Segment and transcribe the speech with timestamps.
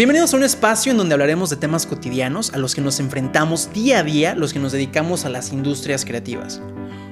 [0.00, 3.70] Bienvenidos a un espacio en donde hablaremos de temas cotidianos a los que nos enfrentamos
[3.74, 6.62] día a día los que nos dedicamos a las industrias creativas.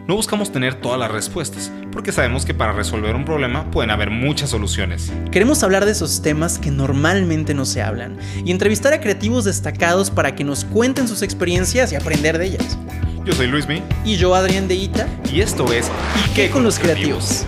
[0.06, 4.08] No buscamos tener todas las respuestas, porque sabemos que para resolver un problema pueden haber
[4.08, 5.12] muchas soluciones.
[5.30, 10.10] Queremos hablar de esos temas que normalmente no se hablan y entrevistar a creativos destacados
[10.10, 12.78] para que nos cuenten sus experiencias y aprender de ellas.
[13.22, 15.90] Yo soy Luismi Y yo, Adrián de Ita, y esto es
[16.24, 17.44] ¿y qué con los creativos?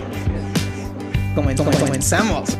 [1.33, 2.59] Comen- comenzamos.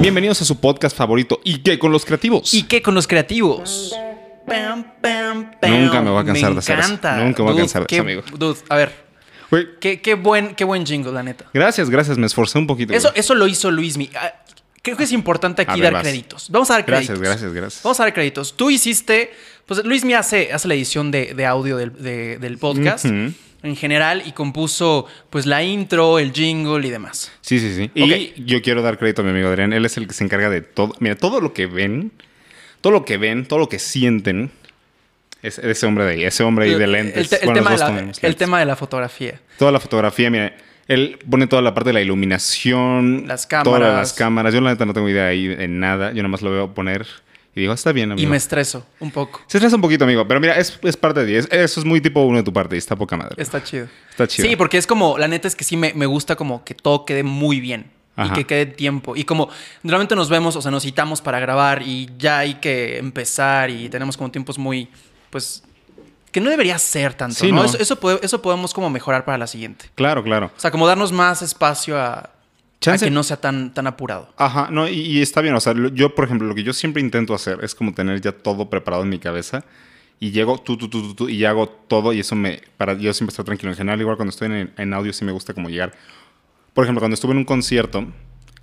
[0.00, 2.54] Bienvenidos a su podcast favorito ¿Y qué con los creativos?
[2.54, 3.94] ¿Y qué con los creativos?
[4.46, 5.70] Pam, pam, pam.
[5.84, 6.88] Nunca me voy a cansar de hacer eso.
[6.88, 7.16] encanta.
[7.18, 8.22] Nunca me voy a cansar de qué- eso, amigo.
[8.36, 9.10] Dude, a ver,
[9.50, 11.44] Güey, qué, qué buen, qué buen jingle, la neta.
[11.52, 12.92] gracias, gracias, me esforcé un poquito.
[12.94, 13.20] Eso, güey.
[13.20, 14.10] eso lo hizo Luismi.
[14.16, 14.32] Ah,
[14.82, 16.02] Creo que es importante aquí A ver, dar vas.
[16.04, 16.48] créditos.
[16.50, 17.28] Vamos a dar Gracias, créditos.
[17.28, 17.82] gracias, gracias.
[17.82, 18.56] Vamos a dar créditos.
[18.56, 19.30] Tú hiciste,
[19.66, 23.32] pues Luismi hace, hace la edición de, de audio del, de- del podcast Ujú.
[23.62, 27.30] En general y compuso pues la intro, el jingle y demás.
[27.40, 27.90] Sí, sí, sí.
[27.94, 29.72] Y yo quiero dar crédito a mi amigo Adrián.
[29.72, 30.94] Él es el que se encarga de todo.
[31.00, 32.12] Mira, todo lo que ven,
[32.80, 34.50] todo lo que ven, todo lo que sienten,
[35.42, 37.16] es ese hombre de ahí, ese hombre ahí de lentes.
[37.16, 39.40] El, te- el Bueno, tema, de la, el tema de la fotografía.
[39.58, 40.54] Toda la fotografía, mira.
[40.88, 43.24] Él pone toda la parte de la iluminación.
[43.28, 43.94] Las Todas cámaras.
[43.94, 44.52] las cámaras.
[44.54, 46.08] Yo la neta no tengo idea ahí en nada.
[46.10, 47.06] Yo nada más lo veo poner
[47.54, 48.26] y digo, "Ah, está bien, amigo.
[48.26, 49.40] Y me estreso un poco.
[49.46, 50.26] Se estresa un poquito, amigo.
[50.28, 51.34] Pero mira, es, es parte de ti.
[51.36, 53.34] Es- eso es muy tipo uno de tu parte y está poca madre.
[53.38, 53.88] Está chido.
[54.10, 54.48] Está chido.
[54.48, 57.04] Sí, porque es como, la neta es que sí me, me gusta como que todo
[57.04, 57.90] quede muy bien.
[58.16, 58.32] Ajá.
[58.34, 59.16] Y que quede tiempo.
[59.16, 59.48] Y como
[59.82, 63.88] normalmente nos vemos, o sea, nos citamos para grabar y ya hay que empezar y
[63.88, 64.88] tenemos como tiempos muy,
[65.30, 65.62] pues,
[66.30, 67.58] que no debería ser tanto, Sí, ¿no?
[67.58, 67.64] no.
[67.64, 69.86] Eso, eso, eso podemos como mejorar para la siguiente.
[69.94, 70.50] Claro, claro.
[70.56, 72.30] O sea, como darnos más espacio a,
[72.86, 74.32] a que no sea tan, tan apurado.
[74.36, 75.54] Ajá, no, y, y está bien.
[75.54, 78.32] O sea, yo, por ejemplo, lo que yo siempre intento hacer es como tener ya
[78.32, 79.64] todo preparado en mi cabeza.
[80.18, 82.12] Y llego tú, tú, tú, tú, tú, y hago todo.
[82.12, 82.60] Y eso me.
[82.76, 83.70] Para yo siempre estar tranquilo.
[83.70, 85.92] En general, igual cuando estoy en, en audio, sí me gusta como llegar.
[86.74, 88.06] Por ejemplo, cuando estuve en un concierto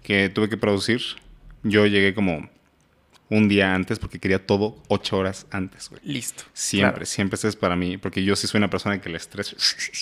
[0.04, 1.02] que tuve que producir,
[1.64, 2.50] yo llegué como
[3.30, 6.02] un día antes porque quería todo ocho horas antes, güey.
[6.06, 6.44] Listo.
[6.53, 7.06] Siempre, Claro.
[7.06, 9.55] siempre eso es para mí, porque yo sí soy una persona que el estrés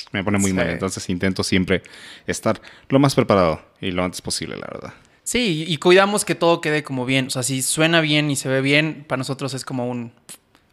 [0.11, 0.55] me pone muy Sí.
[0.57, 1.81] mal, entonces intento siempre
[2.27, 4.93] estar lo más preparado y lo antes posible, la verdad.
[5.23, 7.25] Sí, y cuidamos que todo quede como bien.
[7.27, 10.11] O sea, si suena bien y se ve bien, para nosotros es como un...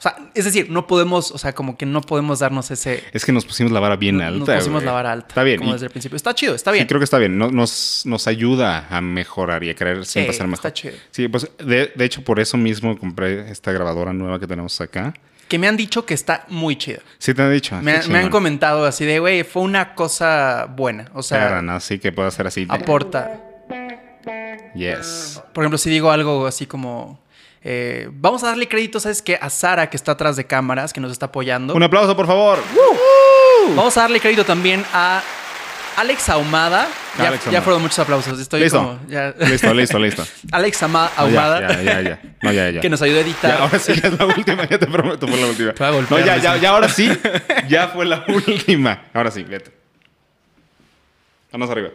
[0.02, 3.04] O sea, es decir, no podemos, o sea, como que no podemos darnos ese...
[3.12, 4.38] Es que nos pusimos la vara bien alta.
[4.38, 4.86] Nos pusimos güey.
[4.86, 5.28] la vara alta.
[5.28, 5.58] Está bien.
[5.58, 6.16] Como y- desde el principio.
[6.16, 6.88] Está chido, está sí, bien.
[6.88, 7.38] creo que está bien.
[7.38, 10.58] No- Nos, nos ayuda a mejorar y a querer siempre Sí, ser mejor.
[10.66, 10.94] está chido.
[11.12, 15.14] Sí, pues de, de hecho por eso mismo compré esta grabadora nueva que tenemos acá.
[15.46, 16.98] Que me han dicho que está muy chida.
[17.18, 17.76] Sí te han dicho.
[17.80, 21.10] Me, me han comentado así de, güey, fue una cosa buena.
[21.14, 21.78] O sea, Claro, ¿no?
[21.78, 22.66] Sí que puedo hacer así.
[22.68, 23.38] aporta.
[24.74, 25.40] Yes.
[25.52, 27.21] Por ejemplo, si digo algo así como...
[27.64, 29.38] eh, vamos a darle crédito, ¿sabes qué?
[29.40, 31.74] A Sara, que está atrás de cámaras, que nos está apoyando.
[31.74, 32.58] Un aplauso, por favor.
[33.76, 35.22] Vamos a darle crédito también a
[35.96, 36.88] Alex Ahumada.
[37.18, 38.40] Ya, Alex ya fueron muchos aplausos.
[38.40, 38.78] Estoy Listo.
[38.78, 38.98] como...
[39.08, 40.24] ya- Listo, listo, listo.
[40.52, 41.60] Alex Ama- No, ya, Ahumada.
[41.60, 42.20] ya, ya, ya.
[42.42, 42.80] No, ya, ya.
[42.82, 43.50] que nos ayudó a editar.
[43.58, 45.72] Ya, ahora sí ya es la última, ya te prometo fue la última.
[45.74, 47.10] Te voy a golpear, no, ya, ya, ahora sí,
[47.68, 49.02] ya fue la última.
[49.12, 49.70] Ahora sí, vete.
[51.52, 51.90] Manos arriba.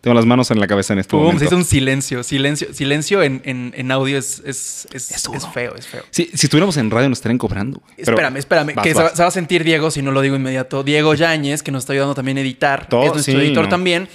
[0.00, 1.40] Tengo las manos en la cabeza en este Pum, momento.
[1.40, 2.22] se hizo un silencio.
[2.22, 5.38] Silencio, silencio en, en- en audio es, es, es, Es duro.
[5.38, 6.02] es feo, es feo.
[6.10, 7.80] Sí, si estuviéramos en radio nos estarían cobrando.
[7.80, 7.94] güey.
[7.96, 8.74] Pero espérame, espérame.
[8.76, 9.12] vas, que se va, vas.
[9.16, 10.84] se va a sentir Diego si no lo digo inmediato.
[10.84, 12.88] Diego Yáñez, que nos está ayudando también a editar.
[12.88, 13.68] Todo, es nuestro sí, editor no.
[13.70, 14.08] también.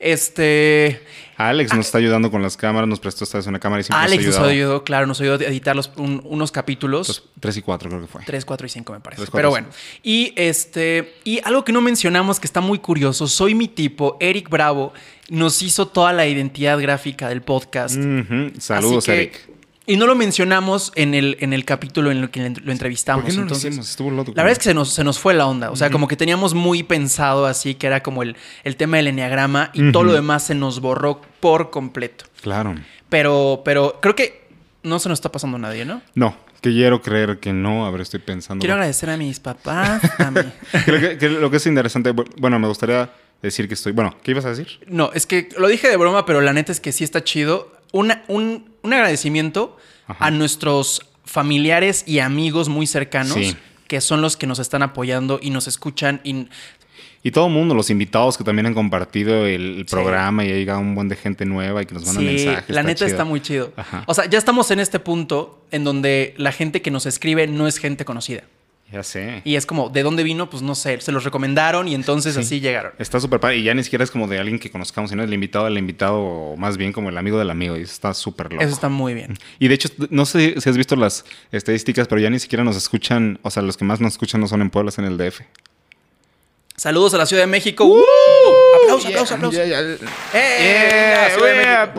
[0.00, 1.00] Este.
[1.36, 4.04] Alex nos está ayudando con las cámaras, nos prestó esta vez una cámara y siempre
[4.04, 7.08] Alex nos nos ayudó, claro, nos ayudó a editar los- un- unos capítulos.
[7.08, 8.22] Los tres y cuatro creo que fue.
[8.26, 9.20] 3, 4 y 5 me parece.
[9.22, 9.68] Tres, cuatro Pero bueno.
[10.02, 11.14] Y este.
[11.24, 13.26] Y algo que no mencionamos que está muy curioso.
[13.26, 14.92] Soy mi tipo, Eric Bravo,
[15.28, 17.96] nos hizo toda la identidad gráfica del podcast.
[17.96, 18.52] Ujú.
[18.58, 19.48] Saludos, Así que- Eric.
[19.86, 23.22] Y no lo mencionamos en el, en el capítulo en el que lo entrevistamos.
[23.24, 23.90] ¿Por qué no entonces, lo hicimos?
[23.90, 24.32] Estuvo loco.
[24.36, 25.70] La verdad es que se nos, se nos fue la onda.
[25.70, 29.08] O sea, como que teníamos muy pensado así, que era como el, el tema del
[29.08, 32.26] enneagrama y todo lo demás se nos borró por completo.
[32.42, 32.74] Claro.
[33.08, 34.44] Pero, pero creo que
[34.82, 36.02] no se nos está pasando a nadie, ¿no?
[36.14, 37.84] No, que quiero creer que no.
[37.86, 38.60] A ver, estoy pensando.
[38.60, 40.40] Quiero agradecer a mis papás, a mí.
[40.84, 43.10] Creo que, que lo que es interesante, bu- bueno, me gustaría
[43.42, 43.90] decir que estoy.
[43.92, 44.78] Bueno, ¿qué ibas a decir?
[44.86, 47.72] No, es que lo dije de broma, pero la neta es que sí está chido.
[47.92, 49.76] Una- un, un agradecimiento
[50.06, 50.26] Ajá.
[50.26, 53.34] a nuestros familiares y amigos muy cercanos.
[53.34, 53.56] Sí.
[53.88, 56.20] Que son los que nos están apoyando y nos escuchan.
[56.22, 56.46] Y
[57.22, 60.80] Y todo el mundo, los invitados que también han compartido el, programa y ha llegado
[60.80, 62.74] un buen de gente nueva y que nos mandan sí, mensajes.
[62.74, 63.08] la neta chido.
[63.08, 63.72] está muy chido.
[63.76, 64.04] Ajá.
[64.06, 67.66] O sea, ya estamos en este punto en donde la gente que nos escribe no
[67.66, 68.44] es gente conocida.
[68.92, 69.42] Ya sé.
[69.44, 70.50] Y es como, ¿de dónde vino?
[70.50, 72.92] Pues no sé, se los recomendaron y entonces así llegaron.
[72.98, 73.58] Está súper padre.
[73.58, 76.18] Y ya ni siquiera es como de alguien que conozcamos, sino el invitado del invitado,
[76.18, 77.76] o más bien como el amigo del amigo.
[77.76, 78.64] Y eso está súper loco.
[78.64, 79.38] Eso está muy bien.
[79.60, 82.76] Y de hecho, no sé si has visto las estadísticas, pero ya ni siquiera nos
[82.76, 85.16] escuchan, o sea, los que más nos escuchan no son en Puebla, es en el
[85.16, 85.40] DF.
[86.76, 87.84] Saludos a la Ciudad de México.
[87.84, 88.02] ¡Uh!
[88.82, 89.58] Aplauso, aplauso, aplauso.
[89.58, 89.80] Ya, ya.
[89.80, 89.98] ¡Eh!
[90.32, 91.30] La ¡Eh!
[91.34, 91.92] Ciudad de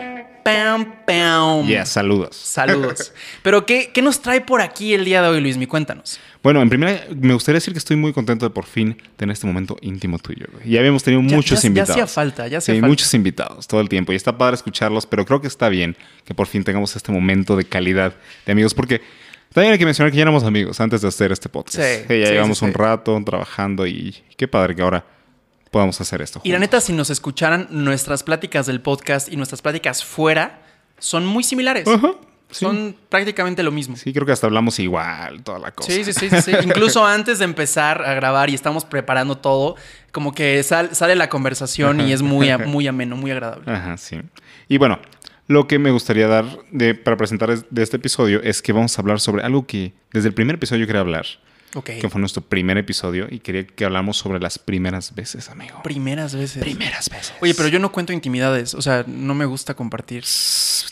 [0.00, 0.21] ¡Eh!
[0.44, 1.66] Pam, pam.
[1.66, 2.34] Yeah, saludos.
[2.36, 3.12] Saludos.
[3.42, 5.56] Pero, ¿qué, ¿qué nos trae por aquí el día de hoy, Luis?
[5.56, 6.18] Mi cuéntanos.
[6.42, 9.46] Bueno, en primera, me gustaría decir que estoy muy contento de por fin tener este
[9.46, 10.46] momento íntimo tuyo.
[10.64, 11.88] Ya habíamos tenido Ya- muchos ya- invitados.
[11.96, 12.88] Ya hacía falta, ya hacía Sí, falta.
[12.88, 14.12] muchos invitados todo el tiempo.
[14.12, 17.54] Y está padre escucharlos, pero creo que está bien que por fin tengamos este momento
[17.56, 18.74] de calidad de amigos.
[18.74, 19.00] Porque
[19.54, 21.76] también hay que mencionar que ya éramos amigos antes de hacer este podcast.
[21.76, 25.04] Sí, ya sí, llevamos un rato trabajando y qué padre que ahora
[25.72, 26.40] podamos hacer esto.
[26.44, 26.60] Y la juntos.
[26.60, 30.62] neta, si nos escucharan nuestras pláticas del podcast y nuestras pláticas fuera,
[31.00, 31.88] son muy similares.
[31.88, 32.12] Ajá,
[32.50, 32.64] sí.
[32.64, 33.96] Son prácticamente lo mismo.
[33.96, 35.90] Sí, creo que hasta hablamos igual, toda la cosa.
[35.90, 36.52] Sí, sí, sí, sí, sí.
[36.62, 39.74] Incluso antes de empezar a grabar y estamos preparando todo,
[40.12, 43.72] como que sal- sale la conversación y es muy, muy ameno, muy agradable.
[43.72, 44.20] Ajá, sí.
[44.68, 45.00] Y bueno,
[45.48, 48.96] lo que me gustaría dar de, para presentar es- de este episodio es que vamos
[48.96, 51.24] a hablar sobre algo que desde el primer episodio yo quería hablar,
[51.74, 51.90] Ok.
[52.00, 55.80] que fue nuestro primer episodio y quería que hablamos sobre las primeras veces, amigo.
[55.82, 56.62] Primeras veces.
[56.62, 57.32] primeras veces.
[57.40, 60.24] Oye, pero yo no cuento intimidades, o sea, no me gusta compartir.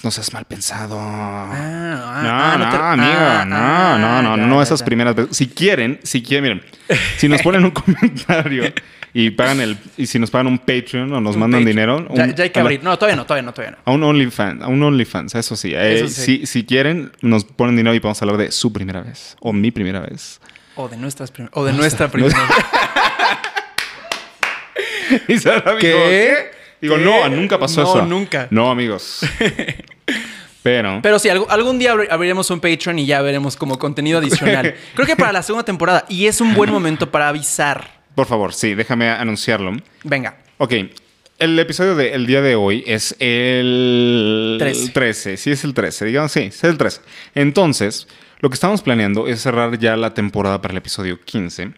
[0.03, 0.99] No seas mal pensado.
[0.99, 4.63] Ah, ah, no, ah, no, te- amigo, ah, no, ah, no, no, ya, no ya,
[4.63, 5.37] esas primeras veces.
[5.37, 8.73] Si quieren, si quieren, miren, si nos ponen un comentario
[9.13, 11.67] y pagan el, y si nos pagan un Patreon o nos Un mandan Patreon.
[11.67, 12.83] dinero, Ya, un- ya hay que abrir.
[12.83, 13.83] No, todavía no, todavía no, todavía no.
[13.85, 15.75] A un OnlyFans, a un OnlyFans, eso sí.
[15.75, 16.39] Eh, Eso sí.
[16.41, 19.71] Si, si quieren, nos ponen dinero y podemos hablar de su primera vez o mi
[19.71, 20.41] primera vez.
[20.81, 22.37] O de nuestras prim- o de nuestra primera.
[25.29, 26.51] Y Sara dijo, ¿Qué?
[26.81, 27.03] Digo, ¿Qué?
[27.05, 28.07] no, nunca pasó No, eso.
[28.07, 28.47] nunca.
[28.51, 29.21] No, amigos.
[30.63, 34.75] Pero, Pero sí, algún día abri- abriremos un Patreon y ya veremos como contenido adicional.
[34.95, 36.05] Creo que para la segunda temporada.
[36.09, 38.03] Y es un buen momento para avisar.
[38.15, 39.73] por favor, sí, déjame anunciarlo.
[40.05, 40.37] Venga.
[40.59, 40.75] Ok,
[41.39, 44.91] el episodio del día de hoy es el 13.
[44.93, 45.37] 13.
[45.39, 46.05] Sí, es el 13.
[46.05, 47.01] Digamos, sí, es el 13.
[47.35, 48.07] Entonces,
[48.41, 51.73] lo que estamos planeando es cerrar ya la temporada para el episodio 15.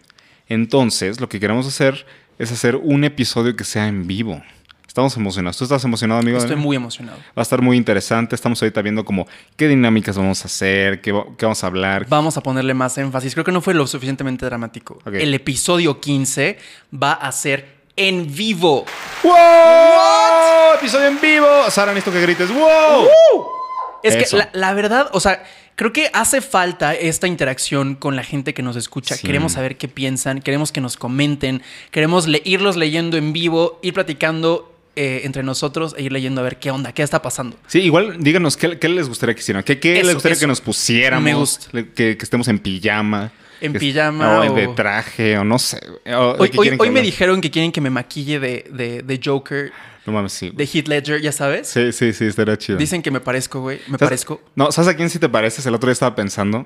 [0.47, 2.05] Entonces, lo que queremos hacer
[2.39, 4.41] es hacer un episodio que sea en vivo.
[4.87, 5.57] Estamos emocionados.
[5.57, 6.37] ¿Tú estás emocionado, amigo?
[6.37, 7.17] Estoy muy emocionado.
[7.17, 8.35] Va a estar muy interesante.
[8.35, 9.27] Estamos ahorita viendo como
[9.57, 12.05] qué dinámicas vamos a hacer, qué, qué vamos a hablar.
[12.07, 13.33] Vamos a ponerle más énfasis.
[13.33, 14.99] Creo que no fue lo suficientemente dramático.
[15.05, 16.59] El episodio 15
[16.93, 18.85] va a ser en vivo.
[19.23, 20.75] ¡Wow!
[20.75, 21.47] Episodio en vivo.
[21.69, 22.49] Sara, necesito que grites.
[22.53, 23.07] ¡Wow!
[24.03, 24.37] Es Eso.
[24.37, 25.43] que la, la verdad, o sea,
[25.75, 29.15] creo que hace falta esta interacción con la gente que nos escucha.
[29.15, 29.25] Sí.
[29.25, 31.61] Queremos saber qué piensan, queremos que nos comenten,
[31.91, 36.43] queremos le- irlos leyendo en vivo, ir platicando eh, entre nosotros e ir leyendo a
[36.43, 37.57] ver qué onda, qué está pasando.
[37.67, 39.63] Sí, igual díganos qué, qué les gustaría que hicieran.
[39.63, 40.41] ¿Qué, qué Eso, les gustaría eso.
[40.41, 41.23] que nos pusiéramos?
[41.23, 41.71] Me gusta.
[41.95, 43.31] Que, que estemos en pijama.
[43.59, 45.79] En pijama O, o- de traje, o no sé.
[46.15, 49.71] O- ¿de Hoy, me dijeron que quieren que me maquille de, de- de Joker,
[50.05, 50.51] No mames, sí.
[50.53, 50.65] de.
[50.65, 51.67] Heath Ledger, ya sabes.
[51.67, 52.77] Sí, sí, sí, estaría chido.
[52.77, 53.77] Dicen que me parezco, güey.
[53.87, 54.41] Me ¿Sabes- parezco.
[54.55, 55.65] No, ¿sabes a quién sí te pareces?
[55.65, 56.65] El otro día estaba pensando.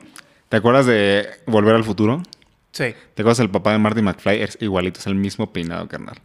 [0.49, 2.23] ¿Te acuerdas de Volver al Futuro?
[2.71, 2.93] Sí.
[3.13, 4.41] ¿Te acuerdas del papá de Marty McFly?
[4.41, 6.15] Es igualito, es el mismo peinado, carnal.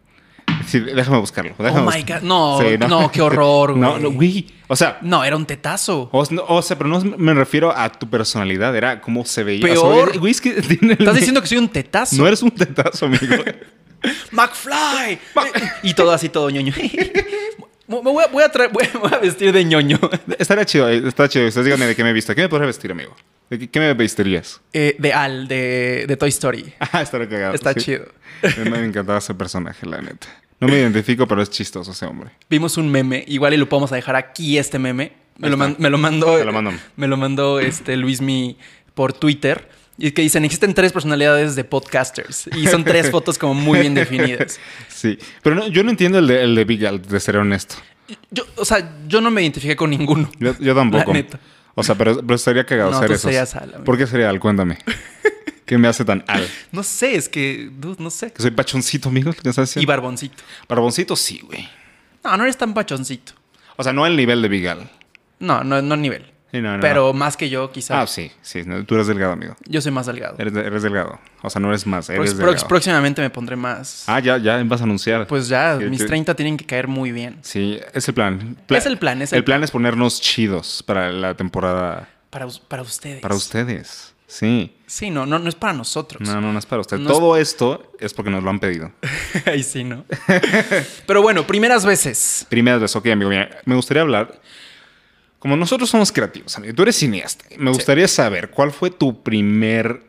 [0.66, 1.54] Sí, déjame buscarlo.
[1.58, 2.28] déjame Oh my buscarlo.
[2.28, 2.78] God.
[2.78, 4.00] No, no, qué horror, güey.
[4.02, 4.46] no, güey.
[4.68, 6.08] O sea, No, era un tetazo.
[6.12, 9.62] o, no, o sea, pero no me refiero a tu personalidad, era cómo se veía.
[9.66, 10.08] Peor.
[10.08, 12.16] O sea, güey, es que tiene el- Estás diciendo que soy un tetazo.
[12.16, 13.36] No eres un tetazo, amigo.
[14.30, 15.18] McFly.
[15.82, 16.72] y todo así, todo ñoño.
[17.88, 19.98] Me voy a, voy a traer- voy a- voy a vestir de ñoño.
[20.38, 21.46] Estaría chido, eh, está chido.
[21.46, 22.34] Ustedes díganme de qué me he visto.
[22.34, 23.14] ¿Qué me podría vestir, amigo?
[23.50, 24.60] ¿De qué, qué me vestirías?
[24.72, 26.72] Eh, de Al, de, de Toy Story.
[26.80, 27.54] Ah, estaría cagado.
[27.54, 27.80] Está sí.
[27.80, 28.06] chido.
[28.64, 30.26] Me, me encantaba ese personaje, la neta.
[30.58, 32.30] No me identifico, pero es chistoso ese hombre.
[32.48, 35.12] Vimos un meme, igual y lo podemos dejar aquí este meme.
[35.36, 36.42] Me lo, man- me lo mandó.
[36.42, 36.72] Lo.
[36.96, 38.56] Me lo mandó este Luismi
[38.94, 39.68] por Twitter.
[40.02, 42.48] Y que dicen, existen tres personalidades de podcasters.
[42.56, 44.58] Y son tres fotos como muy bien definidas.
[44.88, 45.16] Sí.
[45.44, 47.76] Pero no, yo no entiendo el de, el de Big Al, de ser honesto.
[48.28, 50.28] Yo, o sea, yo no me identifiqué con ninguno.
[50.40, 51.12] Yo, yo tampoco.
[51.12, 51.38] La neta.
[51.76, 53.84] O sea, pero, pero estaría cagado No, ser tú Al, amigo.
[53.84, 54.40] ¿Por qué sería Al?
[54.40, 54.78] Cuéntame.
[55.64, 56.48] ¿Qué me hace tan Al?
[56.72, 58.32] No sé, es que, dude, no sé.
[58.32, 59.32] ¿Que soy pachoncito, amigo?
[59.32, 60.42] ¿Qué estás Y barboncito.
[60.68, 61.68] Barboncito, sí, güey.
[62.24, 63.34] No, no eres tan pachoncito.
[63.76, 64.90] O sea, no al nivel de Big Al.
[65.38, 66.31] No, no, no nivel.
[66.52, 68.02] Sí, no, no, Pero más que yo, quizá.
[68.02, 68.62] Ah, sí, sí.
[68.86, 69.56] tú eres delgado, amigo.
[69.66, 70.36] Yo soy más delgado.
[70.38, 71.18] Eres, eres delgado.
[71.40, 72.52] O sea, no eres más, eres Prox- delgado.
[72.58, 74.04] prox- próximamente me pondré más.
[74.06, 75.26] Ah, ya, ya vas a anunciar.
[75.26, 77.38] Pues ya, mis que- 30 tienen que caer muy bien.
[77.40, 78.56] Sí, es el plan.
[78.68, 82.82] Es el plan, es el el plan es ponernos chidos para la temporada Para, para
[82.82, 83.20] ustedes.
[83.22, 84.12] para ustedes.
[84.26, 84.76] Sí.
[84.86, 86.20] Sí, no, no, no es para nosotros.
[86.26, 87.02] No, no, no es para ustedes.
[87.02, 88.92] Es- Todo esto es porque nos lo han pedido.
[89.46, 90.04] Ahí sí, ¿no?
[91.06, 92.46] Pero bueno, primeras veces.
[92.48, 93.30] Primeras veces, ok, amigo.
[93.30, 94.40] Mira, me gustaría hablar.
[95.42, 96.72] Como nosotros somos creativos, amigo.
[96.72, 97.44] Tú eres cineasta.
[97.58, 100.04] Me gustaría saber cuál fue tu primer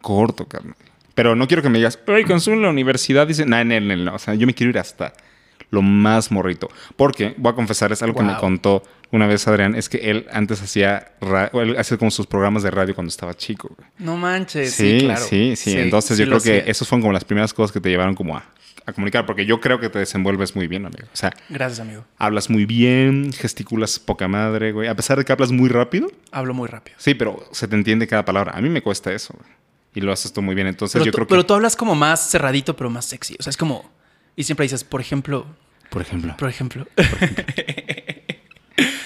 [0.00, 0.74] corto, carnal.
[1.14, 3.96] Pero no quiero que me digas, cuando estuve en la universidad, dice, no, no, no,
[3.96, 4.14] no.
[4.16, 5.12] O sea, yo me quiero ir hasta
[5.70, 6.68] lo más morrito.
[6.96, 10.26] Porque, voy a confesar, es algo que me contó una vez, Adrián, es que él
[10.32, 11.12] antes hacía,
[11.52, 13.74] él hacía como sus programas de radio cuando estaba chico.
[13.76, 13.88] güey.
[13.98, 14.72] No manches.
[14.72, 15.24] Sí, Sí, claro.
[15.24, 15.78] sí, sí.
[15.78, 18.36] Entonces sí yo creo que esos fueron como las primeras cosas que te llevaron como
[18.36, 18.44] a,
[18.86, 21.04] a comunicar, porque yo creo que te desenvuelves muy bien, amigo.
[21.12, 22.04] O sea, Gracias, amigo.
[22.18, 24.88] hablas muy bien, gesticulas poca madre, güey.
[24.88, 26.96] A pesar de que hablas muy rápido, Hablo muy rápido.
[26.98, 28.52] sí, pero se te entiende cada palabra.
[28.56, 29.50] A mí me cuesta eso, güey.
[29.94, 30.66] Y lo haces tú muy bien.
[30.68, 31.30] Entonces Pero, yo tú, creo que...
[31.32, 33.36] pero tú hablas como más cerradito, pero más sexy.
[33.38, 33.90] O sea, es como...
[34.34, 35.44] Y siempre dices, por ejemplo...
[35.90, 36.34] Por ejemplo.
[36.38, 36.86] Por ejemplo...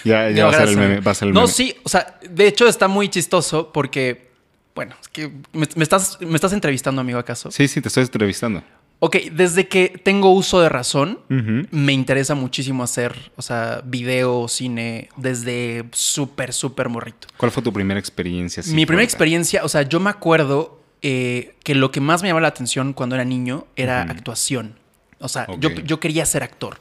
[0.07, 1.01] Ya, ya No, va a ser el meme.
[1.01, 1.53] Va a ser el no, meme.
[1.53, 4.31] sí, o sea, de hecho está muy chistoso porque,
[4.75, 7.51] bueno, es que me, me estás, me estás entrevistando, amigo, ¿acaso?
[7.51, 8.63] Sí, sí, te estoy entrevistando.
[8.99, 15.11] Ok, desde que tengo uso de razón, me interesa muchísimo hacer, o sea, video, cine,
[15.19, 17.29] desde súper, súper morrito.
[17.37, 18.63] ¿Cuál fue tu primera experiencia?
[18.69, 22.43] Mi primera experiencia, o sea, yo me acuerdo eh, que lo que más me llamaba
[22.43, 24.79] la atención cuando era niño era actuación.
[25.19, 26.79] O sea, yo, yo quería ser actor.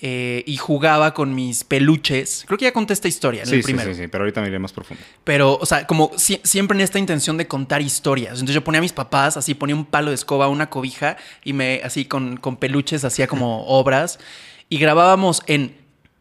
[0.00, 2.44] Eh, y jugaba con mis peluches.
[2.46, 3.92] Creo que ya conté esta historia en Sí, el sí, primero.
[3.92, 5.02] sí, sí, pero ahorita me iré más profundo.
[5.24, 8.34] Pero, o sea, como si- siempre en esta intención de contar historias.
[8.34, 11.52] Entonces yo ponía a mis papás, así ponía un palo de escoba, una cobija, y
[11.52, 14.20] me, así con, con peluches, hacía como obras.
[14.68, 15.74] Y grabábamos en,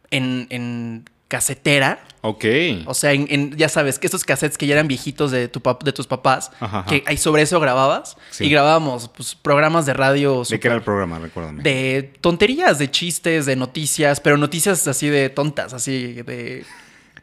[0.09, 1.99] en, en casetera.
[2.21, 2.45] Ok.
[2.85, 5.59] O sea, en, en- ya sabes, que estos cassettes que ya eran viejitos de, tu
[5.61, 6.89] pap- de tus papás, Ajá, ajá.
[6.89, 8.17] que ahí sobre eso grababas.
[8.31, 8.45] Sí.
[8.45, 10.43] Y grabábamos pues, programas de radio.
[10.49, 11.19] ¿De qué era el programa?
[11.19, 11.63] Recuérdame.
[11.63, 16.65] de tonterías, de chistes, de noticias, pero noticias así de tontas, así de...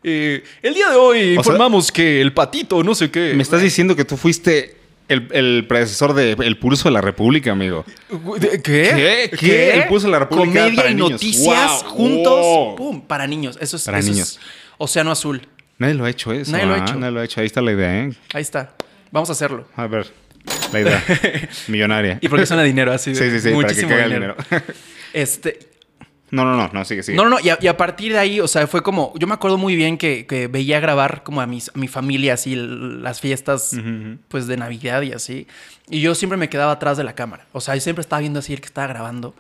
[0.03, 3.33] eh, el día de hoy sea- informamos que el patito, no sé qué.
[3.35, 4.77] Me estás diciendo que tú fuiste
[5.09, 7.85] el, el predecesor de El Pulso de la República, amigo.
[8.39, 9.29] ¿De- ¿Qué?
[9.31, 9.37] ¿Qué?
[9.39, 9.71] ¿Qué?
[9.75, 11.11] El Pulso de la República Comedia para y niños.
[11.11, 11.91] noticias Wow.
[11.93, 12.41] juntos.
[12.41, 12.77] Wow.
[12.77, 13.01] ¡Pum!
[13.03, 13.59] Para niños.
[13.61, 14.41] Eso es, Para eso es niños.
[14.79, 15.47] Océano Azul.
[15.79, 16.53] Nadie lo ha hecho eso.
[16.53, 16.83] Nadie lo ha ¿ah?
[16.85, 16.95] hecho.
[16.97, 17.41] Nadie lo ha hecho.
[17.41, 18.13] Ahí está la idea, ¿eh?
[18.33, 18.75] Ahí está.
[19.11, 19.67] Vamos a hacerlo.
[19.77, 20.07] A ver,
[20.73, 21.05] la idea.
[21.69, 22.19] Millonaria.
[22.21, 23.13] Y porque suena dinero así.
[23.13, 24.37] de Sí, sí, sí, para que muchísimo caiga el dinero.
[24.51, 24.65] dinero.
[25.15, 25.61] Este,
[26.33, 27.17] no, no, no, no, sigue, sigue.
[27.17, 27.41] No, no, no.
[27.41, 29.13] Y a, y a partir de ahí, o sea, fue como.
[29.17, 32.35] Yo me acuerdo muy bien que, que veía grabar como a, mis, a mi familia,
[32.35, 33.77] así, las fiestas,
[34.27, 35.47] pues de Navidad y así.
[35.89, 37.47] Y yo siempre me quedaba atrás de la cámara.
[37.53, 39.37] O sea, yo siempre estaba viendo así el que estaba grabando.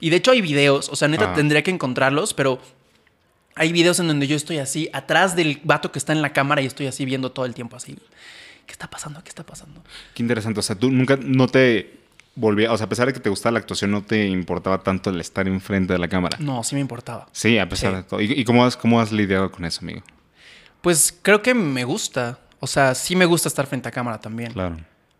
[0.00, 1.34] Y de hecho hay videos, o sea, neta Ah.
[1.34, 2.60] tendría que encontrarlos, pero
[3.56, 6.60] hay videos en donde yo estoy así, atrás del vato que está en la cámara
[6.62, 7.96] y estoy así viendo todo el tiempo así.
[8.66, 9.22] ¿Qué está pasando?
[9.22, 9.82] ¿Qué está pasando?
[10.14, 10.60] Qué interesante.
[10.60, 11.98] O sea, tú nunca no te
[12.34, 12.72] volvía.
[12.72, 15.20] O sea, a pesar de que te gustaba la actuación, no te importaba tanto el
[15.20, 16.38] estar enfrente de la cámara.
[16.40, 17.28] No, sí me importaba.
[17.32, 17.96] Sí, a pesar Sí.
[17.98, 18.20] de todo.
[18.22, 20.02] ¿Y, y cómo, has, cómo has lidiado con eso, amigo?
[20.80, 22.38] Pues creo que me gusta.
[22.60, 24.52] O sea, sí me gusta estar frente a cámara también.
[24.52, 24.76] Claro.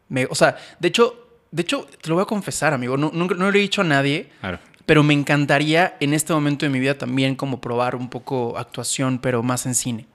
[0.09, 2.97] Me- o sea, de hecho, de hecho, te lo voy a confesar, amigo.
[2.97, 4.59] No, nunca- no lo he dicho a nadie, Claro.
[4.87, 9.19] Pero me encantaría en este momento de mi vida también como probar un poco actuación,
[9.19, 10.07] pero más en cine.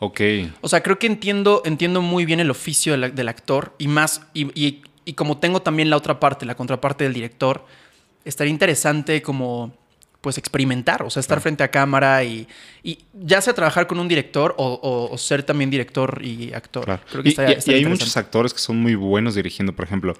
[0.00, 0.20] Ok.
[0.60, 4.22] O sea, creo que entiendo, entiendo muy bien el oficio del, del actor y más,
[4.34, 7.64] y, y- y como tengo también la otra parte, la contraparte del director,
[8.24, 9.72] estaría interesante como,
[10.20, 12.46] pues, experimentar, o sea, estar frente a cámara y,
[12.82, 16.84] y ya sea trabajar con un director o, o- o ser también director y actor.
[16.84, 17.02] Claro.
[17.10, 19.72] Creo que Y, estaría- y- y estaría hay muchos actores que son muy buenos dirigiendo.
[19.74, 20.14] Por ejemplo,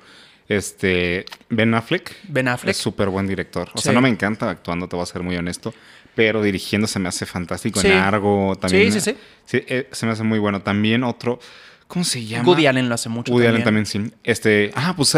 [0.49, 2.17] este Ben Affleck.
[2.29, 2.71] Ben Affleck.
[2.71, 3.69] Es súper buen director.
[3.75, 3.85] O Sí.
[3.85, 5.73] sea, no me encanta actuando, te voy a ser muy honesto.
[6.15, 7.81] Pero dirigiendo se me hace fantástico.
[7.81, 7.87] Sí.
[7.87, 8.91] En Argo también.
[8.93, 9.17] Sí, sí, sí.
[9.45, 10.63] Sí, eh, se me hace muy bueno.
[10.63, 11.39] También otro.
[11.89, 12.47] ¿Cómo se llama?
[12.47, 13.67] Woody Allen lo hace mucho Woody también.
[13.67, 14.17] Allen también, sí.
[14.23, 15.17] Este, ah, pues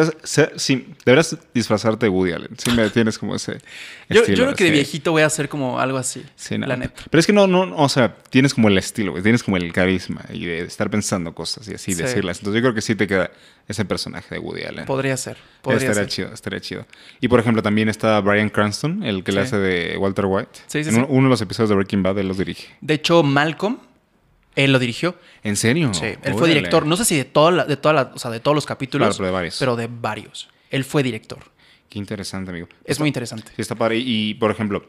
[0.55, 2.51] sí, deberás disfrazarte de Woody Allen.
[2.59, 3.55] Sí, me tienes como ese.
[4.09, 6.23] Yo, yo estilo, creo que de viejito voy a hacer como algo así.
[6.37, 6.69] Sí, no.
[6.69, 7.03] La neta.
[7.11, 9.73] Pero es que no, no, o sea, tienes como el estilo, güey, tienes como el
[9.73, 12.01] carisma y de estar pensando cosas y así Sí.
[12.03, 12.39] decirlas.
[12.39, 13.33] Entonces yo creo que sí te queda
[13.67, 14.85] ese personaje de Woody Allen.
[14.87, 15.39] Podría ser.
[15.63, 16.09] Podría estaría ser.
[16.09, 16.87] chido, estaría chido.
[17.21, 20.51] Y por ejemplo, también está Brian Cranston, el que le hace de Walter White.
[20.69, 22.69] Sí, sí, en uno de los episodios de Breaking Bad él los dirige.
[22.81, 23.79] De hecho, Malcolm,
[24.57, 25.17] él lo dirigió.
[25.43, 25.93] ¿En serio?
[25.95, 26.87] Sí, él fue director.
[26.87, 29.07] No sé si de, toda la- de, toda la- o sea, de todos los capítulos.
[29.09, 29.57] Claro, pero de varios.
[29.59, 30.49] Pero de varios.
[30.71, 31.39] Él fue director.
[31.89, 32.69] Qué interesante, amigo.
[32.85, 33.49] Es muy interesante.
[33.57, 33.99] Sí, está padre.
[33.99, 34.85] Y, por ejemplo,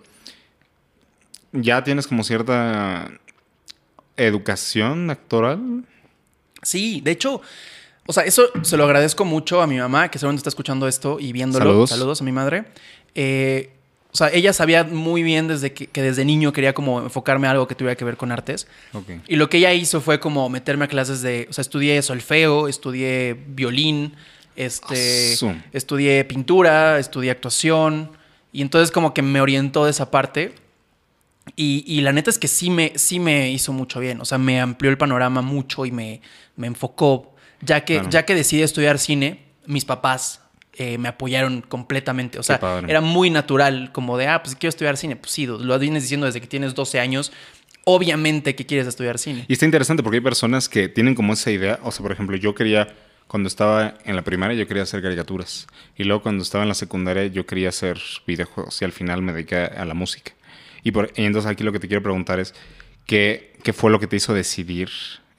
[1.52, 3.12] ya tienes como cierta
[4.18, 5.86] educación actoral.
[6.62, 7.42] Sí, de hecho,
[8.06, 11.20] o sea, eso se lo agradezco mucho a mi mamá, que seguramente está escuchando esto
[11.20, 11.66] y viéndolo.
[11.66, 11.90] Saludos.
[11.90, 12.66] Saludos a mi madre.
[13.16, 13.72] Eh,
[14.14, 17.52] o sea, ella sabía muy bien desde que, que desde niño quería como enfocarme a
[17.52, 18.68] algo que tuviera que ver con artes.
[18.94, 19.10] Ok.
[19.28, 22.68] Y lo que ella hizo fue como meterme a clases de, o sea, estudié solfeo,
[22.68, 24.14] estudié violín,
[24.56, 25.34] este,
[25.72, 28.12] estudié pintura, estudié actuación.
[28.54, 30.56] Y entonces como que me orientó de esa parte.
[31.56, 34.22] Y, y la neta es que sí me, sí me hizo mucho bien.
[34.22, 36.22] O sea, me amplió el panorama mucho y me,
[36.56, 37.34] me enfocó.
[37.62, 38.10] Ya que, Claro.
[38.10, 40.42] ya que decidí estudiar cine, mis papás
[40.74, 42.40] eh, me apoyaron completamente.
[42.40, 45.16] O sea, era muy natural, como de, ah, pues quiero estudiar cine.
[45.16, 47.32] Pues sí, lo vienes diciendo desde que tienes 12 años.
[47.84, 49.46] Obviamente que quieres estudiar cine.
[49.48, 51.80] Y está interesante porque hay personas que tienen como esa idea.
[51.84, 52.90] O sea, por ejemplo, yo quería,
[53.28, 55.68] cuando estaba en la primaria, yo quería hacer caricaturas.
[55.98, 58.82] Y luego cuando estaba en la secundaria, yo quería hacer videojuegos.
[58.82, 60.34] Y al final me dediqué a la música.
[60.84, 62.54] Y, por, y entonces aquí lo que te quiero preguntar es,
[63.06, 64.90] ¿Qué, qué fue lo que te hizo decidir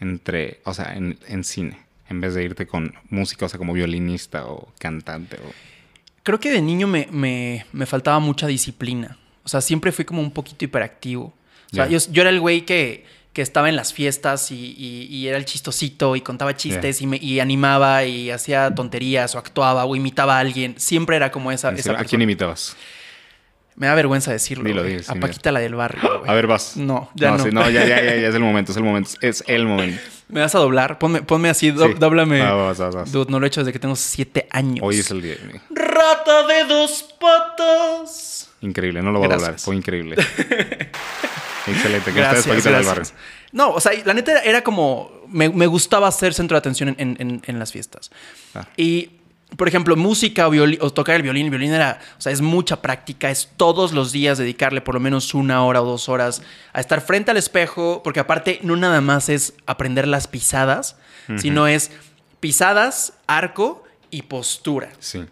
[0.00, 1.78] entre, o sea, en, en cine,
[2.12, 5.36] en vez de irte con música, o sea, como violinista o cantante?
[5.36, 5.50] O...
[6.22, 9.18] Creo que de niño me, me, me faltaba mucha disciplina.
[9.44, 11.24] O sea, siempre fui como un poquito hiperactivo.
[11.72, 15.06] O sea, yo, yo era el güey que, que estaba en las fiestas y, y-
[15.10, 19.38] y era el chistosito y contaba chistes y, me, y animaba y hacía tonterías o
[19.38, 20.74] actuaba o imitaba a alguien.
[20.78, 22.76] Siempre era como esa, esa ¿A quién imitabas?
[23.82, 24.62] Me da vergüenza decirlo.
[24.62, 25.14] Dilo, dilo, a.
[25.16, 26.00] Paquita la del barrio.
[26.20, 26.30] güey.
[26.30, 26.76] A ver, vas.
[26.76, 27.42] No, ya no.
[27.42, 30.00] sí, no, ya, ya, ya, ya es el momento, es el momento, es el momento.
[30.28, 31.00] ¿Me vas a doblar?
[31.00, 31.94] Ponme, ponme así, do- Sí.
[31.98, 32.40] dóblame.
[32.40, 33.10] Vas, vas, vas.
[33.10, 34.78] Dude, no lo he hecho desde que tengo siete años.
[34.82, 35.34] Hoy es el día.
[35.70, 38.50] Rata de dos patas.
[38.60, 40.14] Increíble, no lo voy a doblar, fue increíble.
[41.66, 43.04] Excelente, que Gracias, ustedes Paquita del barrio.
[43.52, 45.10] No, o sea, la neta era, era como.
[45.28, 48.10] Me, me gustaba ser centro de atención en, en- en- en las fiestas.
[48.54, 48.66] Ah.
[48.76, 49.10] Y,
[49.56, 51.46] por ejemplo, música o, o tocar el violín.
[51.46, 52.00] El violín era.
[52.18, 53.30] O sea, es mucha práctica.
[53.30, 56.42] Es todos los días dedicarle por lo menos una hora o dos horas
[56.72, 58.02] a estar frente al espejo.
[58.02, 60.96] Porque aparte, no nada más es aprender las pisadas,
[61.36, 61.90] sino es
[62.40, 64.90] pisadas, arco y postura.
[64.98, 65.24] Sí.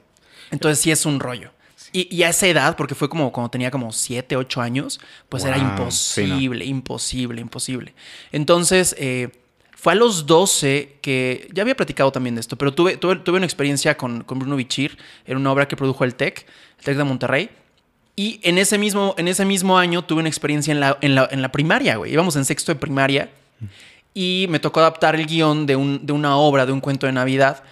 [0.50, 1.50] Entonces sí es un rollo.
[1.92, 5.44] Y, y a esa edad, porque fue como cuando tenía como 7, 8 años, pues
[5.44, 7.94] era imposible, imposible, imposible.
[8.30, 9.39] Entonces, eh,
[9.80, 13.38] fue a los 12 que, ya había platicado también de esto, pero tuve, tuve, tuve
[13.38, 16.46] una experiencia con, con Bruno Bichir, en una obra que produjo el TEC,
[16.78, 17.50] el TEC de Monterrey.
[18.14, 21.28] Y en ese mismo, en ese mismo año tuve una experiencia en la, en la,
[21.30, 22.12] en la primaria, güey.
[22.12, 23.30] Íbamos en sexto de primaria
[24.12, 27.12] y me tocó adaptar el guion de, un- de una obra, de un cuento de
[27.12, 27.62] Navidad.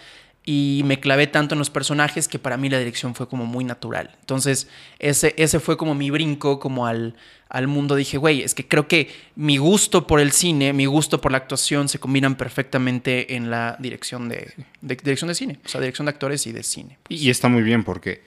[0.46, 3.64] Y me clavé tanto en los personajes que para mí la dirección fue como muy
[3.64, 4.16] natural.
[4.20, 7.14] Entonces, ese, ese fue como mi brinco como al,
[7.48, 7.94] al mundo.
[7.96, 11.38] Dije, güey, es que creo que mi gusto por el cine, mi gusto por la
[11.38, 15.58] actuación se combinan perfectamente en la dirección de, de- dirección de cine.
[15.64, 16.98] O sea, dirección de actores y de cine.
[17.08, 18.22] Y, y está muy bien porque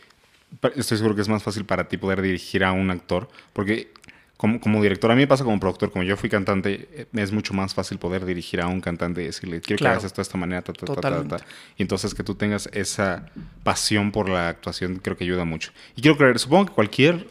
[0.76, 3.30] estoy seguro que es más fácil para ti poder dirigir a un actor.
[3.54, 3.92] Porque
[4.38, 7.32] como, como director, a mí me pasa como productor, como yo fui cantante, eh, es
[7.32, 9.94] mucho más fácil poder dirigir a un cantante y decirle, quiero Claro.
[9.94, 10.96] que hagas esto de esta manera, ta, ta,
[11.28, 11.38] ta.
[11.78, 13.28] Y entonces que tú tengas esa
[13.62, 15.72] pasión por la actuación, creo que ayuda mucho.
[15.96, 17.28] Y quiero creer, supongo que cualquier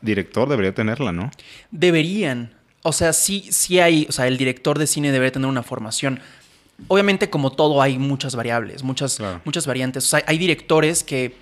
[0.00, 1.30] director debería tenerla, ¿no?
[1.70, 2.52] Deberían.
[2.82, 4.06] O sea, sí, sí hay.
[4.08, 6.20] O sea, el director de cine debería tener una formación.
[6.88, 9.40] Obviamente, como todo, hay muchas variables, muchas, Claro.
[9.44, 10.04] muchas variantes.
[10.04, 11.36] O sea, hay directores que,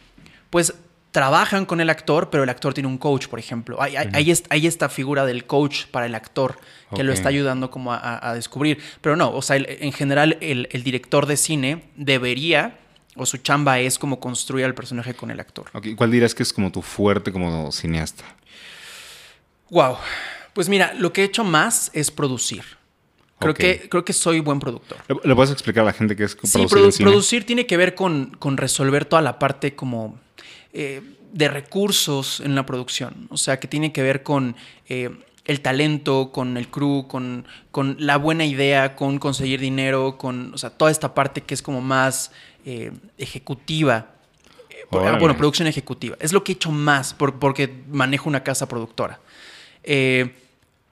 [0.50, 0.74] pues,
[1.12, 3.80] trabajan con el actor, pero el actor tiene un coach, por ejemplo.
[3.82, 6.56] Hay, hay, hay est- hay esta figura del coach para el actor
[6.94, 8.78] que lo está ayudando como a, a- a descubrir.
[9.00, 12.78] Pero no, o sea, el- en general, el, el director de cine debería,
[13.16, 15.70] o su chamba es como construir al personaje con el actor.
[15.96, 18.24] ¿Cuál dirías que es como tu fuerte como cineasta?
[19.70, 19.96] Wow.
[20.52, 22.64] Pues mira, lo que he hecho más es producir.
[23.38, 24.98] Creo, que, creo que soy buen productor.
[25.24, 27.10] ¿Le, puedes explicar a la gente qué es Sí, producir produ- en cine?
[27.10, 30.20] producir tiene que ver con, con resolver toda la parte como
[30.74, 31.00] eh,
[31.32, 33.28] de recursos en la producción.
[33.30, 34.56] O sea, que tiene que ver con
[34.90, 35.08] eh,
[35.46, 40.58] el talento, con el crew, con, con la buena idea, con conseguir dinero, con o
[40.58, 42.32] sea, toda esta parte que es como más
[42.64, 44.06] eh, ejecutiva.
[44.70, 45.18] Eh, Órale.
[45.18, 46.16] bueno, producción ejecutiva.
[46.20, 49.20] Es lo que he hecho más por- porque manejo una casa productora.
[49.84, 50.34] Eh,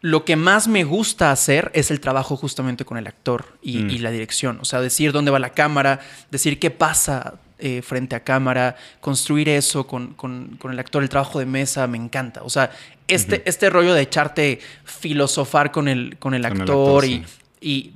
[0.00, 3.90] lo que más me gusta hacer es el trabajo justamente con el actor y, Mm.
[3.90, 4.58] y la dirección.
[4.60, 6.00] O sea, decir dónde va la cámara,
[6.30, 11.08] decir qué pasa eh, frente a cámara, construir eso con, con- con el actor, el
[11.08, 12.44] trabajo de mesa, me encanta.
[12.44, 12.70] O sea,
[13.08, 17.24] este, este rollo de echarte filosofar con el, con el Con el actor, actor, y,
[17.24, 17.24] sí.
[17.60, 17.92] y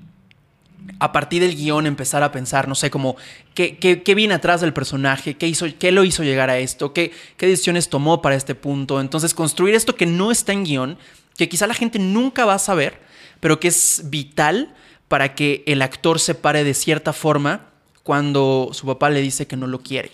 [0.99, 3.17] a partir del guion empezar a pensar, no sé, como
[3.55, 6.93] qué, qué, qué viene atrás del personaje, qué, hizo, qué lo hizo llegar a esto,
[6.93, 9.01] qué, qué decisiones tomó para este punto.
[9.01, 10.99] Entonces, construir esto que no está en guion,
[11.37, 13.01] que quizá la gente nunca va a saber,
[13.41, 14.75] pero que es vital
[15.09, 17.67] para que el actor se pare de cierta forma
[18.03, 20.11] cuando su papá le dice que no lo quiere.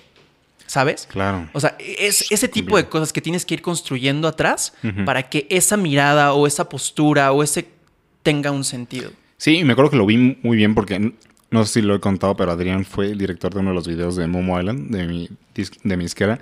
[0.67, 1.07] ¿Sabes?
[1.11, 1.49] Claro.
[1.55, 4.75] O sea, es ese tipo de cosas que tienes que ir construyendo atrás
[5.07, 7.71] para que esa mirada o esa postura o ese
[8.23, 9.11] tenga un sentido.
[9.39, 11.13] Sí, y me acuerdo que lo vi muy bien porque
[11.51, 13.87] no sé si lo he contado, pero Adrián fue el director de uno de los
[13.89, 15.29] videos de Momo Island, de mi,
[15.85, 16.39] de mi disquera,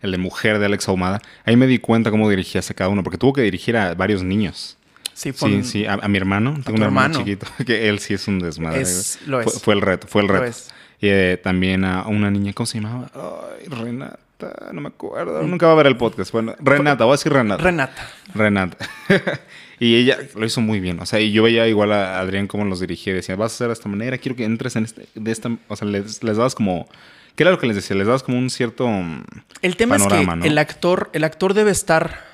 [0.00, 1.20] el de Mujer de Alex Ahumada.
[1.44, 4.22] Ahí me di cuenta cómo dirigías a cada uno, porque tuvo que dirigir a varios
[4.22, 4.78] niños.
[5.12, 7.18] Sí, fue Sí, un- sí, a, a mi hermano, tengo un hermano, hermano.
[7.18, 8.82] chiquito, que él sí es un desmadre.
[8.82, 9.62] Es- lo Fue, es.
[9.62, 10.44] fue el reto, fue el Lo reto.
[10.46, 10.70] es.
[11.00, 13.10] Y eh, también a una niña, ¿cómo se llamaba?
[13.14, 15.42] Ay, Renata, no me acuerdo.
[15.42, 16.32] Nunca va a ver el podcast.
[16.32, 17.62] Bueno, Renata, voy a decir Renata.
[17.62, 18.08] Renata.
[18.34, 18.88] Renata.
[19.78, 21.00] y ella lo hizo muy bien.
[21.00, 23.12] O sea, y yo veía igual a Adrián cómo los dirigía.
[23.12, 25.50] y Decía, vas a hacer de esta manera, quiero que entres en este, de esta.
[25.68, 26.88] O sea, les, les dabas como.
[27.34, 27.94] ¿Qué era lo que les decía?
[27.96, 28.88] Les dabas como un cierto.
[28.88, 29.22] mm,
[29.62, 30.42] El tema panorama, es ¿no?
[30.44, 32.24] que el actor, el actor debe estar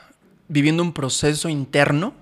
[0.49, 2.15] viviendo un proceso interno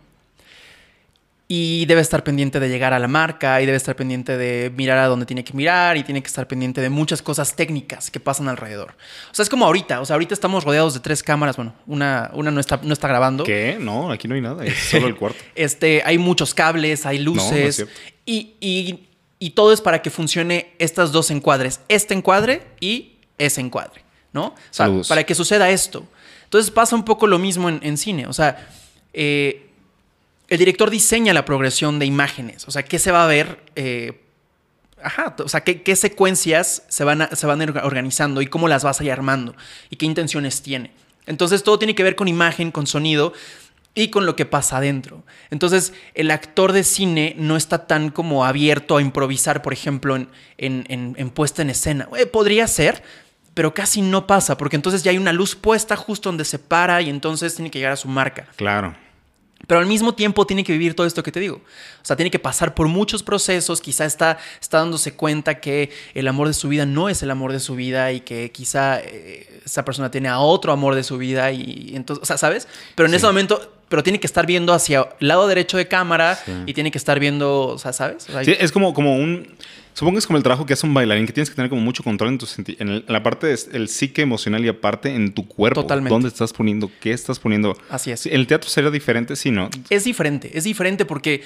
[1.52, 4.98] y debe estar pendiente de llegar a la marca y debe estar pendiente de mirar
[4.98, 8.20] a dónde tiene que mirar y tiene que estar pendiente de muchas cosas técnicas que
[8.20, 8.94] pasan alrededor.
[9.32, 12.30] O sea, es como ahorita, o sea, ahorita estamos rodeados de tres cámaras, bueno, una,
[12.34, 13.42] una no, está, no está grabando.
[13.42, 13.78] ¿Qué?
[13.80, 15.40] No, aquí no hay nada, es solo el cuarto.
[15.56, 17.84] este, hay muchos cables, hay luces
[18.24, 19.08] y, y,
[19.40, 24.44] y todo es para que funcione estas dos encuadres, este encuadre y ese encuadre, ¿no?
[24.44, 26.06] O sea, para que suceda esto.
[26.44, 28.68] Entonces pasa un poco lo mismo en, en cine, o sea,
[29.12, 29.69] eh,
[30.50, 34.20] el director diseña la progresión de imágenes, o sea, qué se va a ver, eh,
[35.02, 39.00] ajá, o sea, qué, secuencias se van, a, se van organizando y cómo las vas
[39.00, 39.54] a ir armando
[39.88, 40.92] y qué intenciones tiene.
[41.26, 43.32] Entonces todo tiene que ver con imagen, con sonido
[43.94, 45.22] y con lo que pasa adentro.
[45.50, 50.28] Entonces el actor de cine no está tan como abierto a improvisar, por ejemplo, en,
[50.58, 52.08] en, puesta en escena.
[52.18, 53.04] Eh, podría ser,
[53.54, 57.00] pero casi no pasa, porque entonces ya hay una luz puesta justo donde se para
[57.02, 58.48] y entonces tiene que llegar a su marca.
[58.56, 58.96] Claro.
[59.66, 61.56] Pero al mismo tiempo tiene que vivir todo esto que te digo.
[61.56, 66.26] O sea, tiene que pasar por muchos procesos, quizá está, está dándose cuenta que el
[66.28, 69.60] amor de su vida no es el amor de su vida y que quizá eh,
[69.64, 72.68] esa persona tiene a otro amor de su vida y, entonces, o sea, ¿sabes?
[72.94, 76.38] Pero en ese momento, pero tiene que estar viendo hacia el lado derecho de cámara
[76.66, 78.26] y tiene que estar viendo, o sea, ¿sabes?
[78.44, 79.56] sí, es como, como un
[79.94, 81.82] Supongo que es como el trabajo que hace un bailarín, que tienes que tener como
[81.82, 82.46] mucho control en, tu
[82.78, 85.82] en, la parte del psique emocional y aparte en tu cuerpo.
[85.82, 86.10] Totalmente.
[86.10, 86.90] ¿Dónde estás poniendo?
[87.00, 87.76] ¿Qué estás poniendo?
[87.88, 88.26] Así es.
[88.26, 89.36] ¿En el teatro sería diferente?
[89.36, 89.68] Sí, ¿no?
[89.90, 91.42] Es diferente, es diferente porque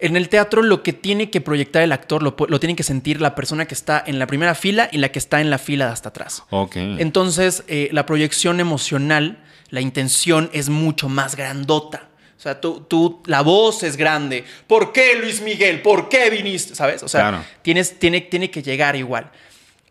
[0.00, 3.34] en el teatro lo que tiene que proyectar el actor lo, tiene que sentir la
[3.34, 5.92] persona que está en la primera fila y la que está en la fila de
[5.92, 6.42] hasta atrás.
[6.50, 6.76] Ok.
[6.76, 12.09] Entonces, eh, la proyección emocional, la intención es mucho más grandota.
[12.40, 14.46] O sea, tú, tú, la voz es grande.
[14.66, 15.82] ¿Por qué Luis Miguel?
[15.82, 16.74] ¿Por qué viniste?
[16.74, 17.02] ¿Sabes?
[17.02, 19.30] O sea, tienes, tiene, tiene que llegar igual.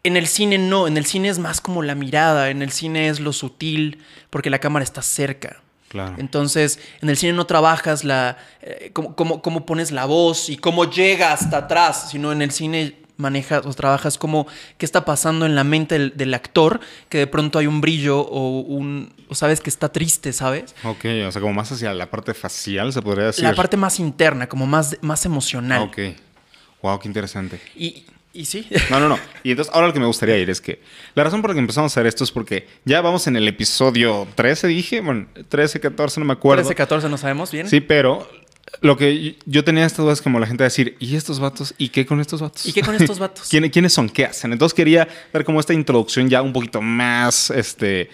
[0.02, 3.08] En el cine no, en el cine es más como la mirada, en el cine
[3.08, 5.62] es lo sutil, porque la cámara está cerca.
[5.90, 6.16] Claro.
[6.18, 10.90] Entonces, en el cine no trabajas la, eh, cómo, cómo, pones la voz y cómo
[10.90, 15.56] llega hasta atrás, sino en el cine manejas o trabajas como qué está pasando en
[15.56, 16.80] la mente del, actor,
[17.10, 20.74] que de pronto hay un brillo o un o sabes que está triste, ¿sabes?
[20.84, 23.44] Ok, o sea, como más hacia la parte facial, se podría decir.
[23.44, 25.84] La parte más interna, como más, más emocional.
[25.84, 26.00] Ok.
[26.82, 27.60] Wow, qué interesante.
[27.76, 28.68] Y, y sí.
[28.90, 29.20] No, no, no.
[29.44, 30.82] Y entonces ahora lo que me gustaría ir es que
[31.14, 33.48] la razón por la que empezamos a hacer esto es porque ya vamos en el
[33.48, 35.02] episodio 13, dije.
[35.02, 36.64] Bueno, 13, 14, no me acuerdo.
[36.64, 37.68] 13, 14, no sabemos bien.
[37.68, 38.30] Sí, pero
[38.82, 41.74] lo que yo tenía estas dudas como la gente decir, ¿y estos vatos?
[41.78, 42.66] ¿Y qué con estos vatos?
[42.66, 43.48] ¿Y qué con estos vatos?
[43.50, 44.10] ¿Quiénes, ¿Quiénes son?
[44.10, 44.52] ¿Qué hacen?
[44.52, 48.10] Entonces quería ver como esta introducción ya un poquito más este,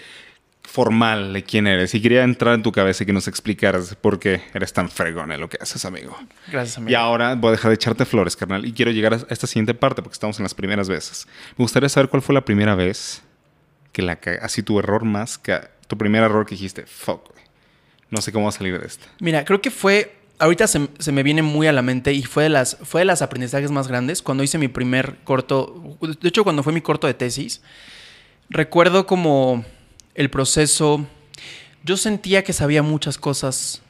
[0.63, 1.93] formal de quién eres.
[1.93, 5.31] Y quería entrar en tu cabeza y que nos explicaras por qué eres tan fregón
[5.31, 6.17] en lo que haces, amigo.
[6.51, 6.91] Gracias, amigo.
[6.91, 8.65] Y ahora voy a dejar de echarte flores, carnal.
[8.65, 11.27] Y quiero llegar a esta siguiente parte porque estamos en las primeras veces.
[11.57, 13.21] Me gustaría saber cuál fue la primera vez
[13.91, 15.59] que la Así tu error más que...
[15.87, 17.29] Tu primer error que dijiste, fuck,
[18.09, 19.05] No sé cómo va a salir de esta.
[19.19, 22.49] Mira, creo que fue ahorita se, me viene muy a la mente y fue de,
[22.49, 26.63] las, fue de las aprendizajes más grandes cuando hice mi primer corto, de hecho cuando
[26.63, 27.61] fue mi corto de tesis,
[28.49, 29.65] recuerdo como
[30.13, 31.05] el proceso,
[31.83, 33.81] yo sentía que sabía muchas cosas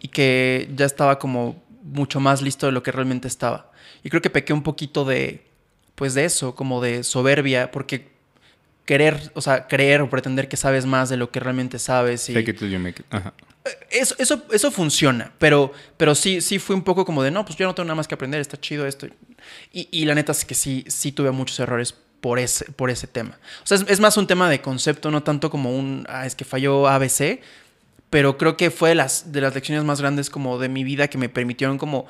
[0.00, 3.70] y que ya estaba como mucho más listo de lo que realmente estaba.
[4.04, 5.44] Y creo que pequé un poquito de,
[5.94, 8.12] pues de eso, como de soberbia, porque
[8.84, 12.28] querer, o sea, creer o pretender que sabes más de lo que realmente sabes.
[12.28, 12.34] Y,
[13.90, 17.56] eso, eso, eso funciona, pero, pero sí, sí fue un poco como de, no, pues
[17.56, 19.06] yo no tengo nada más que aprender, está chido esto.
[19.72, 23.06] Y, y la neta es que sí, sí tuve muchos errores por ese, por ese
[23.06, 23.38] tema.
[23.62, 26.44] O sea, es, más un tema de concepto, no tanto como un, ah, es que
[26.44, 27.40] falló ABC,
[28.10, 31.08] pero creo que fue de las, de las lecciones más grandes como de mi vida
[31.08, 32.06] que me permitieron como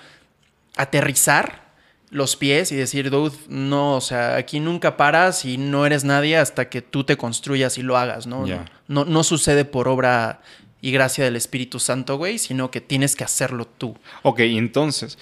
[0.76, 1.71] aterrizar
[2.12, 6.37] los pies y decir, dude, no, o sea, aquí nunca paras y no eres nadie
[6.37, 8.44] hasta que tú te construyas y lo hagas, ¿no?
[8.87, 10.42] No, no, sucede por obra
[10.83, 13.96] y gracia del Espíritu Santo, güey, sino que tienes que hacerlo tú.
[14.22, 15.16] Ok, entonces,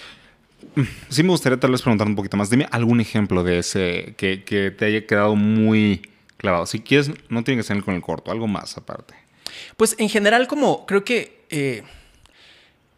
[0.74, 2.50] mm, sí me gustaría tal vez preguntar un poquito más.
[2.50, 4.38] Dime algún ejemplo de ese que,
[4.76, 6.03] te haya quedado muy
[6.38, 6.66] clavado.
[6.66, 9.14] Si quieres, no tiene que ser con el corto, algo más aparte.
[9.76, 11.85] Pues en general, como creo que eh,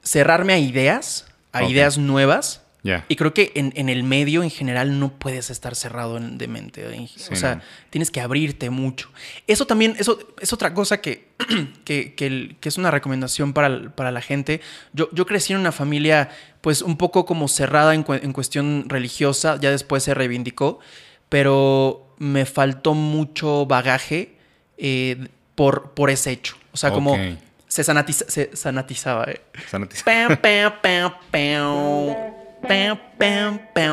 [0.02, 5.12] cerrarme a ideas, a ideas nuevas, y creo que en, el medio en general no
[5.12, 6.84] puedes estar cerrado de mente.
[7.30, 9.10] o sea, tienes que abrirte mucho.
[9.46, 11.28] Eso también, eso es otra cosa que,
[11.84, 14.60] que, es una recomendación para, para, la gente.
[14.92, 19.70] Yo, yo crecí en una familia pues un poco como cerrada en, cuestión religiosa, ya
[19.70, 20.80] después se reivindicó,
[21.28, 24.36] pero me faltó mucho bagaje
[24.76, 26.56] eh, por, por ese hecho.
[26.72, 27.16] O sea, como
[27.68, 29.24] se, se sanatizaba.
[29.24, 29.40] Eh.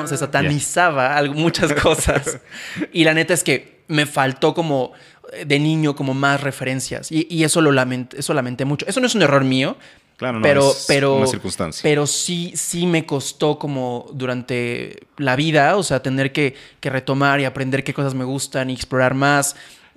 [0.07, 2.39] Se satanizaba muchas cosas.
[2.93, 4.93] y la neta es que me faltó como
[5.33, 7.11] eh, de niño como más referencias.
[7.11, 8.85] Y, eso lo lamenté, eso lamenté mucho.
[8.87, 9.77] Eso no es un error mío.
[10.17, 11.81] Claro, no pero, es pero, una circunstancia.
[11.81, 17.39] Pero sí, sí me costó como durante la vida, o sea, tener que, que retomar
[17.39, 19.55] y aprender qué cosas me gustan y explorar más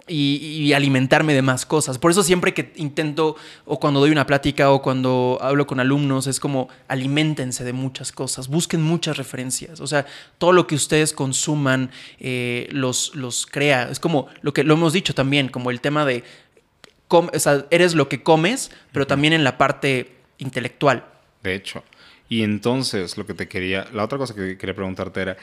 [0.09, 1.99] y, y alimentarme de más cosas.
[1.99, 6.27] Por eso siempre que intento, o cuando doy una plática o cuando hablo con alumnos,
[6.27, 9.81] es como alimentense de muchas cosas, busquen muchas referencias.
[9.81, 10.07] O sea,
[10.39, 13.89] todo lo que ustedes consuman eh, los, los crea.
[13.91, 16.25] Es como lo que lo hemos dicho también, como el tema de
[17.09, 21.05] com- o sea, eres lo que comes, pero también en la parte intelectual.
[21.43, 21.85] De hecho.
[22.29, 23.87] Y entonces, lo que te quería.
[23.93, 25.37] La otra cosa que quería preguntarte era.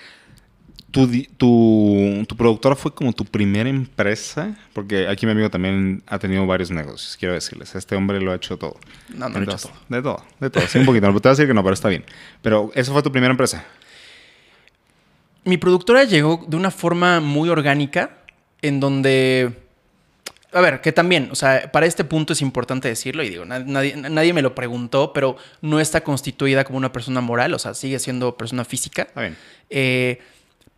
[0.92, 4.56] ¿Tu, tu, tu productora fue como tu primera empresa?
[4.74, 7.76] Porque aquí mi amigo también ha tenido varios negocios, quiero decirles.
[7.76, 8.76] Este hombre lo ha hecho todo.
[9.10, 10.68] No, no lo he hecho Entonces, De todo, de todo.
[10.68, 11.06] Sí, un poquito.
[11.06, 12.04] Te voy a decir que no, pero está bien.
[12.42, 13.64] Pero, ¿eso fue tu primera empresa?
[15.46, 18.18] Mi productora llegó de una forma muy orgánica,
[18.62, 19.54] en donde,
[20.52, 23.60] a ver, que también, o sea, para este punto es importante decirlo, y digo, na-
[23.60, 27.74] nadie, nadie me lo preguntó, pero no está constituida como una persona moral, o sea,
[27.74, 29.04] sigue siendo persona física.
[29.04, 29.38] Está bien.
[29.70, 30.20] Eh,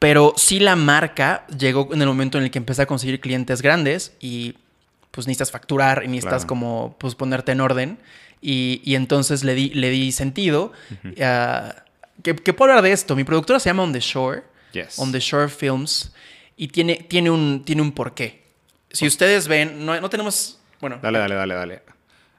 [0.02, 3.62] pero sí la marca llegó en el momento en el que empecé a conseguir clientes
[3.62, 4.56] grandes y
[5.12, 6.48] pues necesitas facturar y necesitas Claro.
[6.48, 8.00] como pues ponerte en orden.
[8.42, 10.72] Y, y entonces le di, le di sentido.
[11.22, 11.76] ah,
[12.24, 13.16] que, que puedo hablar de esto.
[13.16, 14.42] Mi productora se llama On the Shore.
[14.74, 14.98] Yes.
[14.98, 16.12] On the Shore Films.
[16.58, 18.42] Y tiene, tiene, un, tiene un porqué.
[18.90, 20.58] Si ustedes ven, no, no tenemos...
[20.80, 21.82] Bueno, Dale, dale, dale, dale.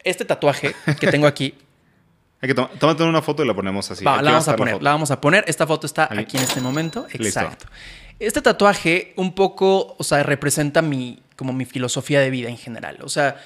[0.03, 1.55] este tatuaje que tengo aquí,
[2.43, 4.05] Hay que tómate una foto y la ponemos así.
[4.05, 4.85] Va, Aquí la va vamos a poner, foto.
[4.85, 5.45] la vamos a poner.
[5.47, 7.07] Esta foto está aquí en este momento.
[7.13, 7.41] Listo.
[7.41, 7.67] Exacto.
[8.19, 12.99] Este tatuaje un poco, o sea, representa mi, como mi filosofía de vida en general.
[13.03, 13.37] O sea,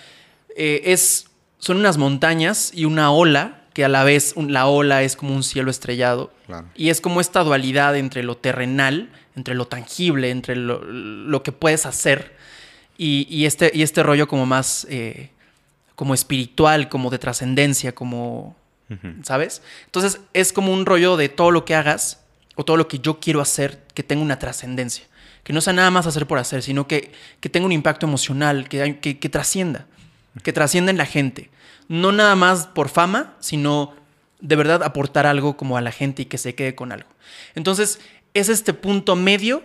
[0.56, 1.26] eh, es,
[1.58, 5.34] son unas montañas y una ola, que a la vez un- la ola es como
[5.34, 6.32] un cielo estrellado.
[6.46, 6.66] Claro.
[6.74, 11.52] Y es como esta dualidad entre lo terrenal, entre lo tangible, entre lo, lo que
[11.52, 12.34] puedes hacer
[12.96, 15.28] y, y este, y este rollo como más eh,
[15.94, 18.56] como espiritual, como de trascendencia, como,
[19.22, 19.62] ¿sabes?
[19.86, 22.20] Entonces es como un rollo de todo lo que hagas
[22.54, 25.04] o todo lo que yo quiero hacer que tenga una trascendencia.
[25.42, 28.68] Que no sea nada más hacer por hacer, sino que, que tenga un impacto emocional,
[28.68, 29.86] que, que, trascienda,
[30.42, 31.50] que trascienda en la gente.
[31.88, 33.94] No nada más por fama, sino
[34.40, 37.08] de verdad aportar algo como a la gente y que se quede con algo.
[37.54, 38.00] Entonces
[38.34, 39.62] es este punto medio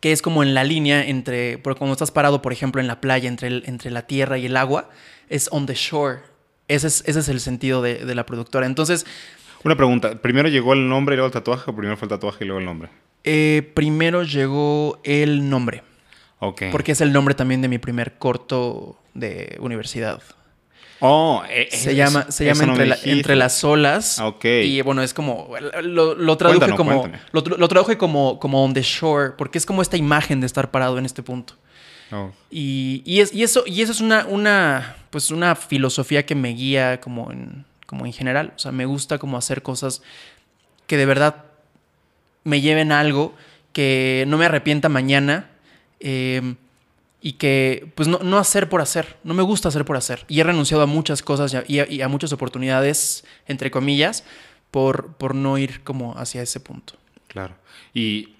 [0.00, 3.28] que es como en la línea entre, cuando estás parado, por ejemplo, en la playa,
[3.28, 4.88] entre, el- entre la tierra y el agua,
[5.28, 6.20] es on the shore.
[6.70, 8.66] Ese es, ese es el sentido de, de la productora.
[8.66, 9.04] Entonces,
[9.64, 10.14] Una pregunta.
[10.22, 12.60] ¿Primero llegó el nombre y luego el tatuaje o primero fue el tatuaje y luego
[12.60, 12.88] el nombre?
[13.24, 15.82] eh, primero llegó el nombre,
[16.38, 16.62] Ok.
[16.72, 20.22] porque es el nombre también de mi primer corto de universidad.
[21.02, 24.18] Oh, eh, Se llama, se llama no entre, la- entre las olas.
[24.18, 24.44] Ah, ok.
[24.64, 25.48] Y bueno, es como.
[25.82, 27.00] Lo, lo traduje Cuéntanos, como.
[27.00, 27.22] cuéntame.
[27.32, 29.32] Lo, lo traduje como, como on the shore.
[29.36, 31.54] Porque es como esta imagen de estar parado en este punto.
[32.12, 36.34] Oh, Y, y es- y eso, y eso es una, una, pues una filosofía que
[36.34, 38.52] me guía como en, como en general.
[38.56, 40.02] O sea, me gusta como hacer cosas
[40.86, 41.44] que de verdad
[42.44, 43.34] me lleven a algo
[43.72, 45.50] que no me arrepienta mañana
[46.00, 46.54] eh,
[47.22, 49.16] y que pues no, no hacer por hacer.
[49.22, 50.24] No me gusta hacer por hacer.
[50.26, 53.70] Y he renunciado a muchas cosas y a, y a- y a muchas oportunidades, entre
[53.70, 54.24] comillas,
[54.70, 56.94] por, por no ir como hacia ese punto.
[57.28, 57.54] claro.
[57.94, 58.34] Y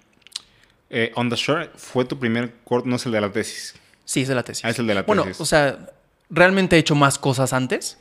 [0.91, 3.73] eh, On the Shore fue tu primer corto, no es el de la tesis.
[4.05, 4.63] Sí, es de la tesis.
[4.65, 5.41] Ah, es el de la Bueno, tesis.
[5.41, 5.89] o sea,
[6.29, 7.97] realmente he hecho más cosas antes,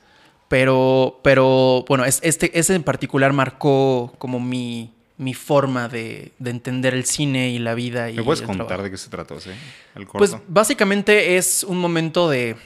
[0.48, 6.50] pero, pero bueno, es, este, ese en particular marcó como mi, mi forma de, de
[6.50, 8.10] entender el cine y la vida.
[8.10, 8.84] Y ¿Me puedes el contar trabajo.
[8.84, 9.52] de qué se trató ese?
[9.94, 10.18] El corto.
[10.18, 12.56] Pues básicamente es un momento de,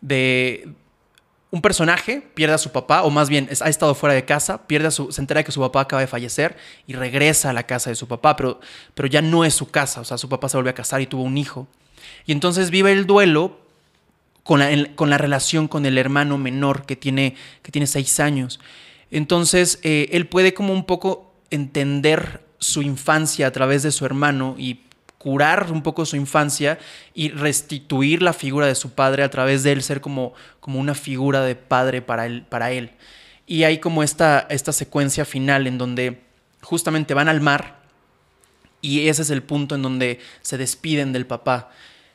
[0.00, 0.68] de
[1.52, 4.90] un personaje pierde a su papá, o más bien ha estado fuera de casa, pierde
[4.90, 7.90] su, se entera de que su papá acaba de fallecer y regresa a la casa
[7.90, 8.58] de su papá, pero,
[8.94, 11.06] pero ya no es su casa, o sea, su papá se volvió a casar y
[11.06, 11.68] tuvo un hijo.
[12.24, 13.60] Y entonces vive el duelo
[14.44, 18.58] con la, con la relación con el hermano menor que tiene, que tiene seis años.
[19.10, 24.54] Entonces, eh, él puede como un poco entender su infancia a través de su hermano
[24.56, 24.80] y
[25.22, 26.80] curar un poco su infancia
[27.14, 30.96] y restituir la figura de su padre a través de él ser como, como una
[30.96, 32.90] figura de padre para él, para él.
[33.46, 36.22] Y hay como esta, esta secuencia final en donde
[36.60, 37.78] justamente van al mar
[38.80, 41.70] y ese es el punto en donde se despiden del papá.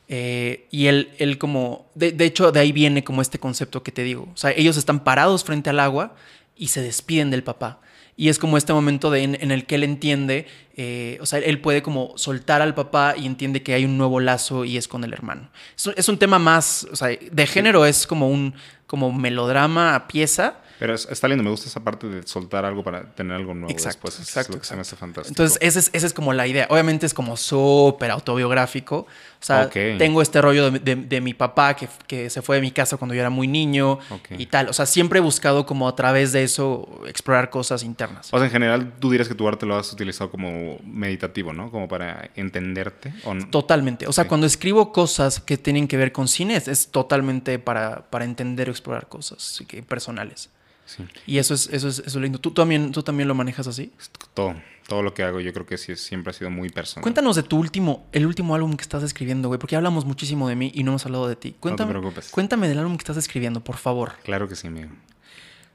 [0.08, 3.90] Eh, y él, él como, de, de hecho de ahí viene como este concepto que
[3.90, 4.28] te digo.
[4.34, 6.14] O sea, ellos están parados frente al agua
[6.58, 7.80] y se despiden del papá.
[8.18, 11.38] Y es como este momento de, en, en el que él entiende, eh, o sea,
[11.38, 14.88] él puede como soltar al papá y entiende que hay un nuevo lazo y es
[14.88, 15.48] con el hermano.
[15.76, 18.54] Es, un- es un tema más, o sea, de género es como un
[18.88, 22.82] como melodrama a pieza, Pero es- está lindo, me gusta esa parte de soltar algo
[22.84, 24.14] para tener algo nuevo Exacto, después.
[24.20, 25.30] Es exacto, lo que se me hace fantástico.
[25.32, 26.66] Entonces, esa es, esa es como la idea.
[26.70, 29.06] Obviamente es como súper autobiográfico.
[29.40, 32.62] O sea, tengo este rollo de, de- de mi papá que, que se fue de
[32.62, 34.00] mi casa cuando yo era muy niño
[34.36, 34.68] y tal.
[34.68, 38.28] O sea, siempre he buscado como a través de eso explorar cosas internas.
[38.32, 41.70] O sea, en general, tú dirías que tu arte lo has utilizado como meditativo, ¿no?
[41.70, 43.14] Como para entenderte.
[43.24, 43.48] ¿o no?
[43.48, 44.06] Totalmente.
[44.08, 44.28] O sea, Sí.
[44.28, 48.72] cuando escribo cosas que tienen que ver con cine, es, totalmente para, para entender o
[48.72, 50.50] explorar cosas que personales.
[50.88, 51.04] Sí.
[51.26, 52.38] Y eso es, eso es, eso es lindo.
[52.38, 53.92] ¿Tú también, ¿Tú también lo manejas así?
[54.32, 54.54] Todo,
[54.86, 57.02] todo lo que hago yo creo que sí, siempre ha sido muy personal.
[57.02, 60.48] Cuéntanos de tu último, el último álbum que estás escribiendo, güey, porque ya hablamos muchísimo
[60.48, 61.54] de mí y no hemos hablado de ti.
[61.60, 62.30] Cuéntame, preocupes.
[62.30, 64.12] Cuéntame del álbum que estás escribiendo, por favor.
[64.24, 64.88] Claro que sí, amigo.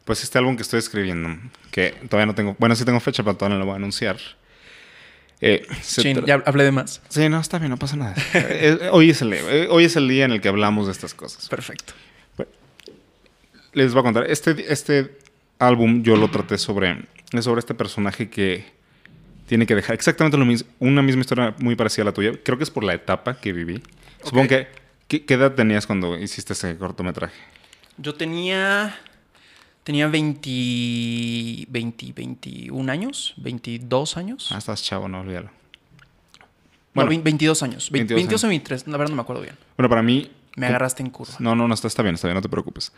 [0.04, 1.30] Pues este álbum que estoy escribiendo,
[1.72, 4.18] que todavía no tengo, bueno, sí tengo fecha, pero todavía no lo voy a anunciar.
[5.46, 7.02] Eh, Chin, ya hablé de más.
[7.10, 8.16] Sí, no, está bien, no pasa nada.
[8.34, 10.94] Eh, eh, hoy, es el, eh, hoy es el día en el que hablamos de
[10.94, 11.50] estas cosas.
[11.50, 11.94] Perfecto.
[13.74, 14.30] Les voy a contar.
[14.30, 15.18] Este, este
[15.60, 17.06] álbum yo lo traté sobre,
[17.42, 18.66] sobre este personaje que
[19.48, 22.32] tiene que dejar exactamente lo mismo, una misma historia muy parecida a la tuya.
[22.44, 23.82] Creo que es por la etapa que viví.
[24.24, 24.68] Supongo que.
[25.08, 27.36] ¿qué, qué edad tenías cuando hiciste ese cortometraje?
[27.98, 28.96] Yo tenía.
[29.84, 34.50] Tenía 20, 20, 21 años, 22 años.
[34.54, 35.50] Ah, estás chavo, no olvídalo.
[36.40, 36.46] no,
[36.94, 37.92] Bueno, 20 22 años.
[37.92, 39.58] 20 22 22 o 23, la verdad no me acuerdo bien.
[39.76, 40.32] bueno, para mí.
[40.56, 41.34] Me agarraste en curva.
[41.40, 42.92] No, no, no, está, está bien, está bien, no te preocupes.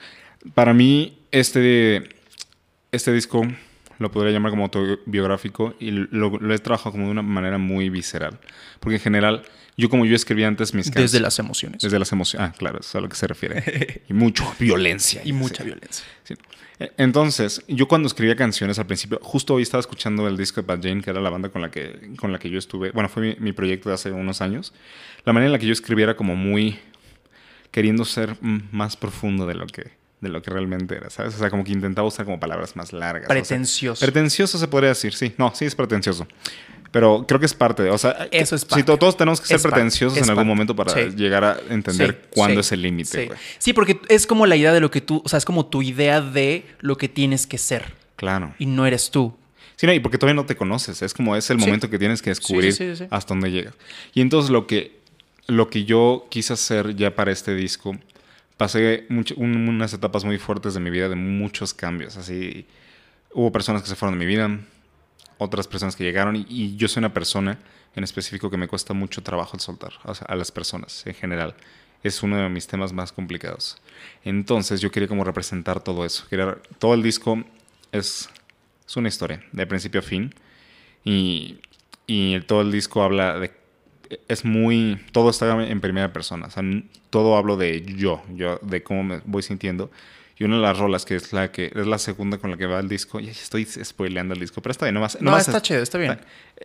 [0.53, 2.09] Para mí, este,
[2.91, 3.43] este disco
[3.97, 7.89] lo podría llamar como autobiográfico y lo, lo he trabajado como de una manera muy
[7.89, 8.39] visceral.
[8.81, 9.43] Porque en general,
[9.77, 11.11] yo como yo escribí antes mis canciones.
[11.13, 11.81] Desde las emociones.
[11.81, 12.49] Desde las emociones.
[12.49, 14.03] Ah, claro, eso es a lo que se refiere.
[14.09, 15.21] y mucho violencia.
[15.23, 15.69] y mucha Sí.
[15.69, 16.05] violencia.
[16.23, 16.35] Sí.
[16.97, 20.81] Entonces, yo cuando escribía canciones al principio, justo hoy estaba escuchando el disco de Bad
[20.83, 22.91] Jane, que era la banda con la que, con la que yo estuve.
[22.91, 24.73] Bueno, fue mi, mi proyecto de hace unos años.
[25.23, 26.77] La manera en la que yo escribía era como muy
[27.75, 31.35] queriendo ser mm, más profundo de lo que de lo que realmente era, ¿sabes?
[31.35, 33.25] O sea, como que intentaba usar como palabras más largas.
[33.25, 34.03] o sea, Pretencioso.
[34.03, 35.33] pretencioso se podría decir, sí.
[35.37, 36.25] No, sí es pretencioso.
[36.91, 38.83] Pero creo que es parte de, o sea, Eso es parte.
[38.85, 41.09] to- todos tenemos que ser Es pretenciosos en algún momento para Sí.
[41.17, 43.73] llegar a entender Sí, cuándo sí, es el límite, Sí.
[43.73, 46.21] porque es como la idea de lo que tú, o sea, es como tu idea
[46.21, 48.55] de lo que tienes que ser Claro.
[48.57, 49.35] y no eres tú.
[49.75, 51.01] Sí, no, y porque todavía no te conoces.
[51.01, 52.73] Es como es el momento que tienes que descubrir
[53.11, 53.73] hasta dónde llegas.
[54.13, 54.97] Y entonces lo que,
[55.47, 57.97] lo que yo quise hacer ya para este disco,
[58.57, 62.17] pasé mucho- un- unas etapas muy fuertes de mi vida, de muchos cambios.
[62.17, 62.65] Así,
[63.33, 64.59] hubo personas que se fueron de mi vida,
[65.37, 67.59] otras personas que llegaron, y, yo soy una persona
[67.95, 69.93] en específico que me cuesta mucho trabajo el soltar
[70.27, 71.55] a las personas en general.
[72.03, 73.77] Es uno de mis temas más complicados.
[74.23, 76.25] Entonces yo quería como representar todo eso.
[76.29, 77.43] Quería, todo el disco
[77.91, 78.29] es,
[78.87, 80.33] es una historia, de principio a fin.
[81.03, 81.59] Y,
[82.07, 83.51] y todo el disco habla de...
[84.27, 84.99] Es muy...
[85.11, 86.47] Todo está en primera persona.
[86.47, 86.63] O sea,
[87.09, 89.89] todo hablo de yo, yo, de cómo me voy sintiendo.
[90.37, 92.65] Y una de las rolas, que es la que es la segunda con la que
[92.65, 95.57] va el disco, y estoy spoileando el disco, pero está bien, nomás, No, nomás está
[95.57, 96.19] es- chido, está bien.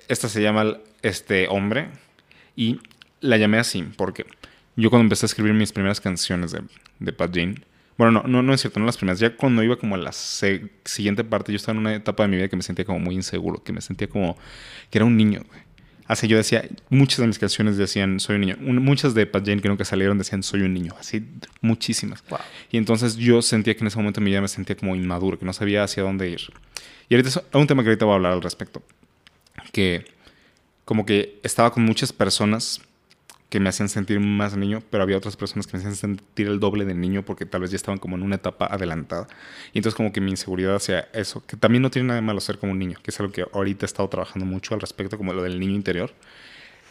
[0.09, 1.89] esta se llama este hombre
[2.57, 2.81] y
[3.21, 4.27] la llamé así porque
[4.75, 6.63] yo cuando empecé a escribir mis primeras canciones de,
[6.99, 7.57] de Pat Jane,
[7.97, 10.11] bueno, no, no, no es cierto, no las primeras, ya cuando iba como a la
[10.13, 13.15] siguiente parte, yo estaba en una etapa de mi vida que me sentía como muy
[13.15, 14.37] inseguro, que me sentía como
[14.91, 15.61] que era un niño, güey.
[16.11, 18.57] Así yo decía, muchas de mis canciones decían soy un niño.
[18.59, 20.93] Muchas de Pat Jane que nunca salieron decían soy un niño.
[20.99, 21.25] Así,
[21.61, 22.25] muchísimas.
[22.29, 22.41] Wow.
[22.73, 25.45] Y entonces yo sentía que en ese momento mi vida me sentía como inmaduro, que
[25.45, 26.41] no sabía hacia dónde ir.
[27.09, 28.83] Y ahorita es un tema que ahorita voy a hablar al respecto.
[29.71, 30.05] Que
[30.85, 32.81] como que estaba con muchas personas
[33.51, 36.61] que me hacían sentir más niño, pero había otras personas que me hacían sentir el
[36.61, 39.27] doble de niño porque tal vez ya estaban como en una etapa adelantada.
[39.73, 42.41] Y entonces como que mi inseguridad hacia eso, que también no tiene nada de malo
[42.41, 45.19] ser como un niño, que es algo que ahorita he estado trabajando mucho al respecto,
[45.19, 46.13] como lo del niño interior.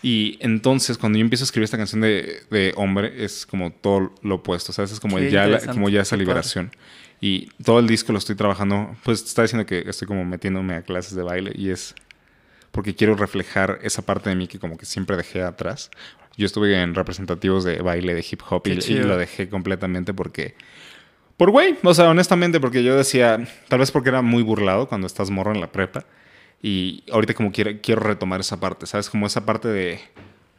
[0.01, 4.13] Y entonces cuando yo empiezo a escribir esta canción de, de hombre, es como todo
[4.21, 4.91] lo opuesto, ¿sabes?
[4.91, 6.71] Es como, ya, la- como ya esa liberación.
[7.21, 10.83] Y todo el disco lo estoy trabajando, pues está diciendo que estoy como metiéndome a
[10.83, 11.95] clases de baile y es
[12.71, 15.89] porque quiero reflejar esa parte de mí que como que siempre dejé atrás.
[16.39, 20.55] Yo estuve en representativos de baile, de hip hop y, lo dejé completamente porque...
[21.35, 25.05] Por güey, o sea, honestamente, porque yo decía, tal vez porque era muy burlado cuando
[25.05, 26.05] estás morro en la prepa.
[26.61, 29.09] Y ahorita como quiero, quiero retomar esa parte, ¿sabes?
[29.09, 29.99] Como esa parte de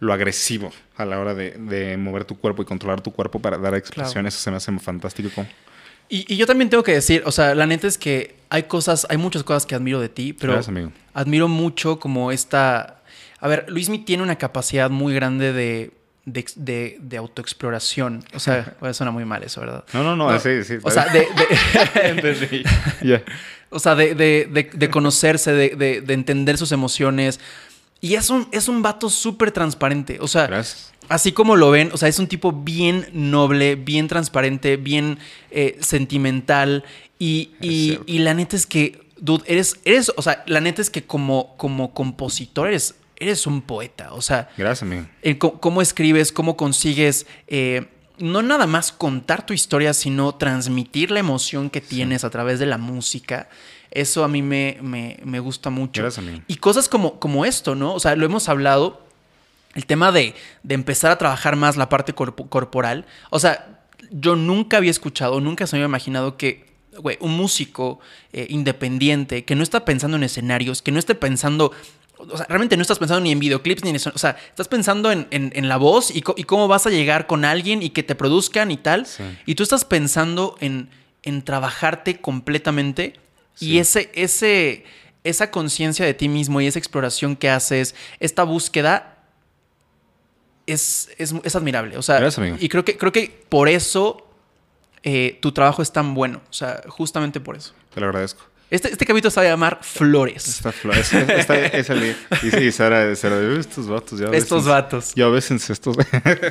[0.01, 3.57] lo agresivo a la hora de, de mover tu cuerpo y controlar tu cuerpo para
[3.57, 4.12] dar expresión.
[4.12, 4.29] Claro.
[4.29, 5.47] Eso se me hace fantástico.
[6.11, 9.16] y yo también tengo que decir, o sea, la neta es que hay cosas, hay
[9.16, 10.93] muchas cosas que admiro de ti, pero Gracias, amigo.
[11.14, 13.00] admiro mucho como esta...
[13.40, 15.92] A ver, Luismi tiene una capacidad muy grande de,
[16.26, 18.22] de, de- de autoexploración.
[18.35, 19.85] O sea, bueno, suena muy mal eso, ¿verdad?
[19.92, 20.74] No, no, no, sí, sí.
[20.83, 22.64] O sea, de, de-.
[23.03, 23.22] Ya.
[23.70, 27.40] o sea, de, de- de- de conocerse, de, de- de entender sus emociones.
[28.03, 30.18] Y es un, es un vato súper transparente.
[30.20, 30.92] O sea, Gracias.
[31.09, 35.18] Así como lo ven, o sea, es un tipo bien noble, bien transparente, bien
[35.51, 36.84] eh, sentimental
[37.18, 40.88] Y, y, y la neta es que, dude, eres, eres, o sea, la neta es
[40.88, 44.12] que como, como compositor eres, eres un poeta.
[44.12, 45.07] O sea, Gracias, amigo.
[45.39, 47.87] co- cómo escribes, cómo consigues eh,
[48.18, 52.66] no nada más contar tu historia, sino transmitir la emoción que tienes a través de
[52.66, 53.49] la música.
[53.91, 56.03] Eso a mí me, me- me gusta mucho.
[56.03, 56.43] Gracias, amigo.
[56.47, 57.95] Y cosas como, como esto, ¿no?
[57.95, 59.05] O sea, lo hemos hablado,
[59.75, 63.07] el tema de, de empezar a trabajar más la parte corpo- corporal.
[63.31, 66.66] O sea, yo nunca había escuchado, nunca se me había imaginado que,
[66.99, 68.01] güey, un músico
[68.33, 71.73] eh, independiente que no está pensando en escenarios, que no esté pensando...
[72.29, 74.12] O sea, realmente no estás pensando ni en videoclips ni en eso.
[74.14, 77.45] O sea, estás pensando en, en- en la voz y, cómo vas a llegar con
[77.45, 79.07] alguien y que te produzcan y tal.
[79.07, 79.23] Sí.
[79.47, 80.91] Y tú estás pensando en,
[81.23, 83.14] en trabajarte completamente.
[83.59, 84.85] Y ese, ese,
[85.25, 89.16] esa conciencia de ti mismo y esa exploración que haces, esta búsqueda,
[90.66, 91.97] es, es, es admirable.
[91.99, 92.57] O sea, Gracias, amigo.
[92.61, 94.27] y creo que, creo que por eso
[95.03, 96.41] eh, tu trabajo es tan bueno.
[96.49, 97.75] O sea, justamente por eso.
[97.93, 98.43] Te lo agradezco.
[98.71, 100.47] Este, este capítulo se va a llamar Flores.
[100.47, 102.14] Esta flor, es, esta, esa y,
[102.66, 104.68] y Sara, Sara, "Uh, estos vatos, ya Estos bésense".
[104.71, 105.12] vatos.
[105.16, 105.97] Ya bésense estos.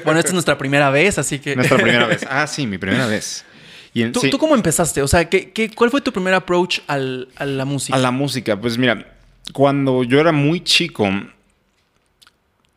[0.04, 1.56] Bueno, esta es nuestra primera vez, así que...
[1.56, 2.26] Nuestra primera vez.
[2.30, 3.46] Ah, sí, mi primera vez.
[3.94, 5.02] Y en- ¿Tú, sí, tú cómo empezaste?
[5.02, 7.98] O sea, ¿qué, qué, cuál fue tu primer approach al- a la música?
[7.98, 9.16] A la música, pues mira,
[9.54, 11.08] cuando yo era muy chico,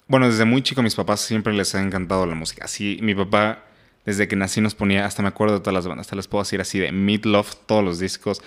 [0.07, 2.65] bueno, desde muy chico a mis papás siempre les ha encantado la música.
[2.65, 3.65] Así, mi papá,
[4.07, 6.45] desde que nací nos ponía, hasta me acuerdo de todas las bandas, te las puedo
[6.45, 8.41] decir así, de Meatloaf, todos los discos,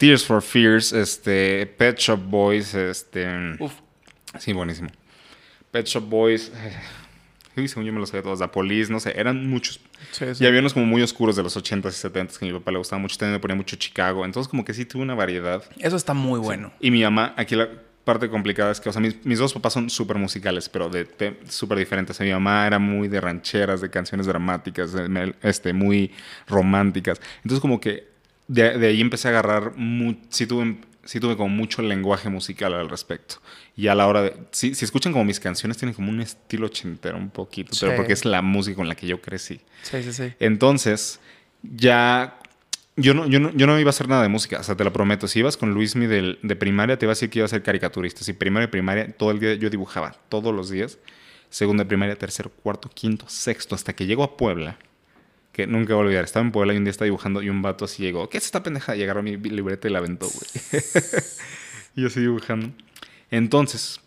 [0.00, 3.26] Tears for Fears, este, Pet Shop Boys, este...
[3.58, 3.74] Uf.
[4.38, 4.88] Sí, buenísimo.
[5.70, 6.50] Pet Shop Boys,
[7.54, 9.78] según yo me los sabía todos, The Police, no sé, eran muchos.
[10.12, 10.42] Sí, sí.
[10.42, 12.70] Y había unos como muy oscuros de los 80s y 70s que a mi papá
[12.70, 15.62] le gustaba mucho, también me ponía mucho Chicago, entonces como que sí tuve una variedad.
[15.78, 16.72] Eso está muy bueno.
[16.80, 17.68] Y mi mamá, aquí la
[18.02, 21.06] parte complicada es que, o sea, mis, mis dos papás son súper musicales, pero de
[21.46, 22.18] súper diferentes.
[22.20, 26.10] Mi mamá era muy de rancheras, de canciones dramáticas, de este, muy
[26.48, 27.20] románticas.
[27.42, 28.08] Entonces, como que
[28.52, 32.74] de, de ahí empecé a agarrar, mu- sí, tuve, sí tuve como mucho lenguaje musical
[32.74, 33.36] al respecto.
[33.76, 36.66] Y a la hora de, si, si escuchan como mis canciones, tienen como un estilo
[36.66, 39.60] ochentero un poquito, pero porque es la música con la que yo crecí.
[39.82, 40.32] Sí, sí, sí.
[40.40, 41.20] Entonces,
[41.62, 42.36] ya.
[42.96, 44.84] Yo no, yo, no, yo no iba a hacer nada de música, o sea, te
[44.84, 45.26] lo prometo.
[45.26, 47.62] Si ibas con Luismi del- de, primaria, te iba a decir que iba a ser
[47.62, 48.22] caricaturista.
[48.24, 50.98] Si primaria y primaria, todo el día yo dibujaba, todos los días.
[51.48, 54.76] Segundo de primaria, tercero, cuarto, quinto, sexto, hasta que llego a Puebla,
[55.52, 56.24] que nunca voy a olvidar.
[56.24, 58.28] Estaba en Puebla y un día estaba dibujando y un vato así llegó.
[58.28, 58.96] ¿Qué es esta pendeja?
[58.96, 60.82] Y agarró mi libreta y la aventó, güey.
[61.96, 62.70] y yo así dibujando.
[63.30, 64.00] Entonces,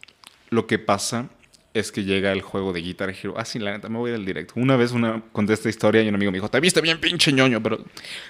[0.50, 1.30] lo que pasa
[1.74, 3.34] es que llega el juego de Guitar Hero.
[3.38, 4.54] Ah, sí, la neta, me voy al directo.
[4.58, 7.32] Una vez una, conté esta historia y un amigo me dijo, te viste bien pinche
[7.34, 7.84] ñoño, pero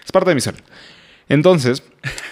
[0.03, 0.55] es parte de mi ser.
[1.29, 1.83] Entonces,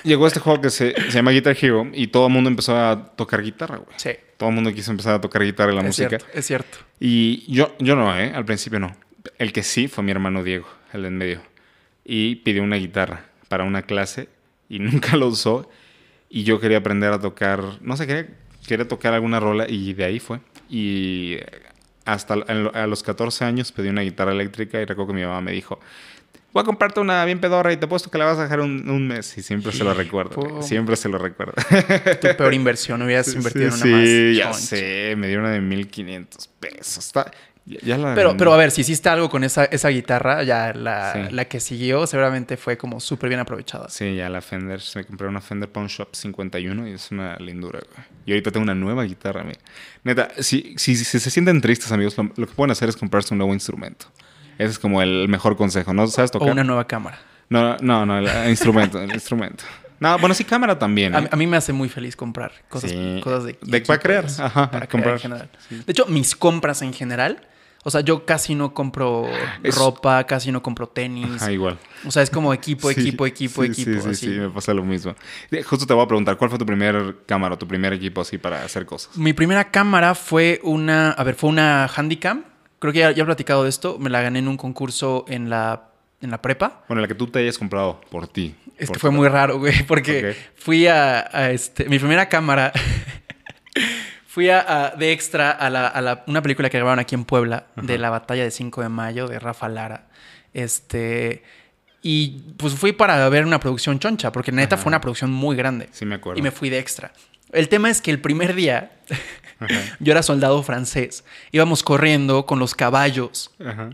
[0.03, 3.13] llegó este juego que se, se llama Guitar Hero y todo el mundo empezó a
[3.15, 3.93] tocar guitarra, güey.
[3.97, 4.11] Sí.
[4.37, 6.09] Todo el mundo quiso empezar a tocar guitarra y la es música.
[6.09, 6.77] cierto, es cierto.
[6.99, 8.31] Y yo, yo no, ¿eh?
[8.33, 8.95] Al principio no.
[9.37, 11.41] El que sí fue mi hermano Diego, el de en medio.
[12.03, 14.29] Y pidió una guitarra para una clase
[14.69, 15.69] y nunca lo usó.
[16.29, 18.27] Y yo quería aprender a tocar, no sé, quería,
[18.65, 20.39] quería tocar alguna rola y de ahí fue.
[20.69, 21.37] Y
[22.05, 25.51] hasta a los 14 años pedí una guitarra eléctrica y recuerdo que mi mamá me
[25.51, 25.79] dijo,
[26.53, 28.89] voy a comprarte una bien pedorra y te puesto que la vas a dejar un,
[28.89, 29.37] un mes.
[29.37, 31.53] Y siempre se lo recuerdo, siempre se lo recuerdo.
[32.21, 34.37] Tu peor inversión, hubieras invertido en una sí, más.
[34.37, 34.59] ya choncha.
[34.59, 37.05] sé, me dio una de 1500 pesos.
[37.05, 37.31] Está,
[37.65, 40.73] ya, ya la Pero, pero a ver, si hiciste algo con esa, esa guitarra, ya
[40.73, 41.19] la, Sí.
[41.33, 43.87] la que siguió seguramente fue como súper bien aprovechada.
[43.89, 47.79] Sí, ya la Fender, me compré una Fender Pawn Shop 51 y es una lindura,
[47.93, 48.07] güey.
[48.25, 49.59] Y ahorita tengo una nueva guitarra, mira.
[50.03, 53.33] Neta, si, si, si se sienten tristes, amigos, lo, lo que pueden hacer es comprarse
[53.33, 54.07] un nuevo instrumento.
[54.57, 56.05] Ese es como el mejor consejo, ¿no?
[56.07, 56.51] ¿Sabes O tocar?
[56.51, 57.19] una nueva cámara.
[57.49, 59.63] No, no, no, el instrumento, el instrumento.
[59.99, 61.13] No, bueno, sí, cámara también.
[61.15, 61.29] A, ¿eh?
[61.31, 63.19] a mí me hace muy feliz comprar cosas, Sí.
[63.23, 65.13] cosas de, De- para crear, ajá, para crear comprar.
[65.15, 65.49] en general.
[65.69, 67.41] De hecho, mis compras en general,
[67.83, 69.27] o sea, yo casi no compro
[69.63, 71.41] Es- ropa, casi no compro tenis.
[71.41, 71.77] Ah, igual.
[72.05, 73.91] O sea, es como equipo, Sí, equipo, equipo, sí, equipo.
[73.91, 74.25] Sí, sí, así.
[74.33, 75.15] sí, me pasa lo mismo.
[75.65, 78.63] Justo te voy a preguntar, ¿cuál fue tu primer cámara, tu primer equipo así para
[78.63, 79.17] hacer cosas?
[79.17, 82.43] Mi primera cámara fue una, a ver, fue una Handycam.
[82.79, 83.97] Creo que ya, ya he platicado de esto.
[83.99, 85.89] Me la gané en un concurso en la,
[86.21, 86.83] en la prepa.
[86.87, 88.55] Bueno, la que tú te hayas comprado por ti.
[88.77, 92.71] Es por que fue muy raro, güey, porque fui a, a este, mi primera cámara,
[94.33, 97.25] fui a, a- de extra a, la, a la- una película que grabaron aquí en
[97.25, 100.07] Puebla, de la batalla de 5 de mayo, de Rafa Lara.
[100.53, 101.43] Este,
[102.01, 104.83] y pues fui para ver una producción choncha, porque neta Ajá.
[104.83, 105.89] fue una producción muy grande.
[105.91, 106.39] Sí, me acuerdo.
[106.39, 107.11] Y me fui de extra.
[107.51, 108.91] El tema es que el primer día
[109.99, 111.25] yo era soldado francés.
[111.51, 113.89] Íbamos corriendo con los caballos Ajá.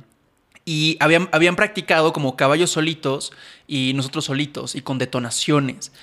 [0.69, 3.31] Y habían, habían practicado como caballos solitos
[3.67, 5.93] y nosotros solitos y con detonaciones.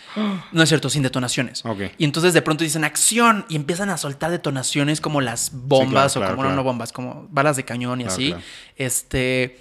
[0.52, 1.62] No es cierto, sin detonaciones.
[1.98, 6.26] Y entonces de pronto dicen acción y empiezan a soltar detonaciones como las bombas claro,
[6.26, 6.56] o como claro.
[6.56, 8.34] no, no bombas, como balas de cañón y así.
[8.76, 9.60] Este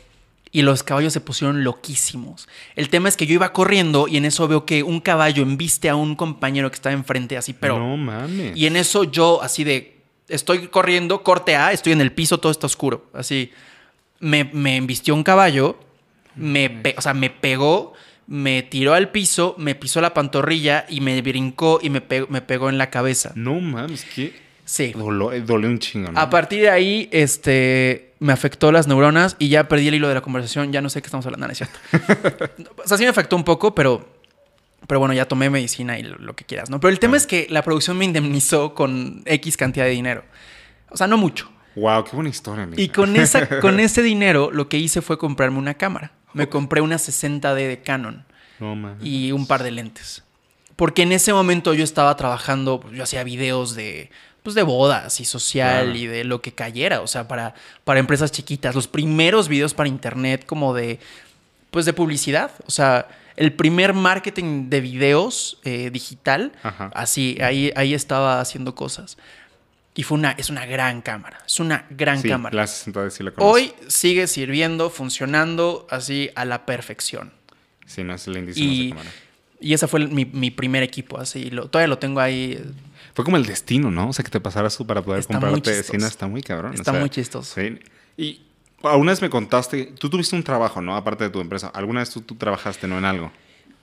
[0.54, 2.48] y los caballos se pusieron loquísimos.
[2.78, 5.90] El tema es que yo iba corriendo y en eso veo que un caballo embiste
[5.90, 7.78] a un compañero que estaba enfrente así, pero...
[7.78, 8.56] No mames.
[8.56, 9.98] Y en eso yo así de,
[10.30, 13.08] estoy corriendo, corte A, estoy en el piso, todo está oscuro.
[13.14, 13.52] Así,
[14.24, 15.78] me, me embistió un caballo,
[16.36, 17.94] me, pe- o sea, me pegó,
[18.26, 22.42] me tiró al piso, me pisó la pantorrilla y me brincó y me, pe- me
[22.42, 23.34] pegó en la cabeza.
[23.36, 24.94] No mames, que Sí.
[24.96, 26.20] eh, dolió un chingo, ¿no?
[26.20, 30.14] A partir de ahí, este, me afectó las neuronas y ya perdí el hilo de
[30.16, 30.72] la conversación.
[30.72, 31.78] Ya no sé qué estamos hablando, no, es cierto.
[32.84, 34.08] o sea, sí me afectó un poco, pero,
[34.88, 36.80] pero bueno, ya tomé medicina y lo, lo que quieras, ¿no?
[36.80, 40.24] Pero el tema es que la producción me indemnizó con X cantidad de dinero.
[40.90, 41.52] O sea, no mucho.
[41.76, 42.82] Wow, qué buena historia, amigo.
[42.82, 46.12] Y con, esa, con ese dinero, lo que hice fue comprarme una cámara.
[46.34, 48.26] Me compré una 60D de Canon
[48.60, 50.24] No y un par de lentes.
[50.76, 54.10] Porque en ese momento yo estaba trabajando, yo hacía videos de,
[54.42, 55.98] pues, de bodas y social Claro.
[55.98, 57.54] y de lo que cayera, o sea, para,
[57.84, 58.74] para empresas chiquitas.
[58.74, 61.00] Los primeros videos para internet como de,
[61.70, 66.92] pues de publicidad, o sea, el primer marketing de videos eh, digital, Ajá.
[66.96, 69.18] así, ahí, ahí estaba haciendo cosas.
[69.96, 72.56] Y fue una, es una gran cámara, es una gran sí, cámara.
[72.56, 73.54] La 60 sí la conozco.
[73.54, 77.32] Hoy sigue sirviendo, funcionando así a la perfección.
[77.86, 79.12] Sí, no, es lindísima Y, esa cámara.
[79.60, 81.52] y ese fue mi, mi primer equipo, así.
[81.52, 82.60] Lo, todavía lo tengo ahí.
[83.14, 84.10] Fue como el destino, ¿no?
[84.10, 86.08] O sea, que te pasara eso para poder Está comprarte cine.
[86.08, 86.74] Está muy cabrón.
[86.74, 87.54] Está o sea, muy chistoso.
[87.54, 87.78] Sí.
[88.18, 88.42] Y
[88.82, 90.96] alguna vez me contaste, tú tuviste un trabajo, ¿no?
[90.96, 91.68] Aparte de tu empresa.
[91.68, 93.32] ¿Alguna vez tú, tú trabajaste, no, en algo?